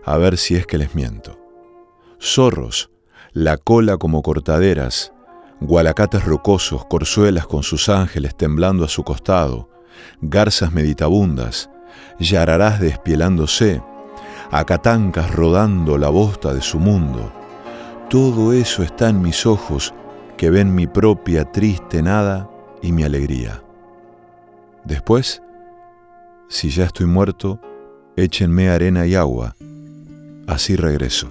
a 0.06 0.18
ver 0.18 0.38
si 0.38 0.56
es 0.56 0.66
que 0.66 0.78
les 0.78 0.96
miento. 0.96 1.40
Zorros, 2.22 2.92
la 3.32 3.58
cola 3.58 3.98
como 3.98 4.22
cortaderas, 4.22 5.12
gualacates 5.60 6.24
rocosos, 6.24 6.86
corzuelas 6.86 7.48
con 7.48 7.64
sus 7.64 7.90
ángeles 7.90 8.36
temblando 8.36 8.86
a 8.86 8.90
su 8.90 9.04
costado, 9.04 9.70
garzas 10.22 10.72
meditabundas, 10.72 11.70
yararás 12.20 12.80
despielándose, 12.80 13.82
acatancas 14.52 15.32
rodando 15.32 15.98
la 15.98 16.10
bosta 16.10 16.54
de 16.54 16.62
su 16.62 16.80
mundo. 16.80 17.32
Todo 18.10 18.54
eso 18.54 18.84
está 18.84 19.10
en 19.10 19.22
mis 19.22 19.46
ojos 19.46 19.94
que 20.38 20.50
ven 20.50 20.76
mi 20.76 20.88
propia 20.88 21.52
triste 21.52 22.02
nada 22.02 22.50
y 22.82 22.92
mi 22.92 23.04
alegría. 23.04 23.64
Después, 24.84 25.42
si 26.50 26.70
ya 26.70 26.86
estoy 26.86 27.06
muerto, 27.06 27.60
échenme 28.16 28.70
arena 28.70 29.06
y 29.06 29.16
agua, 29.16 29.56
así 30.48 30.76
regreso. 30.76 31.30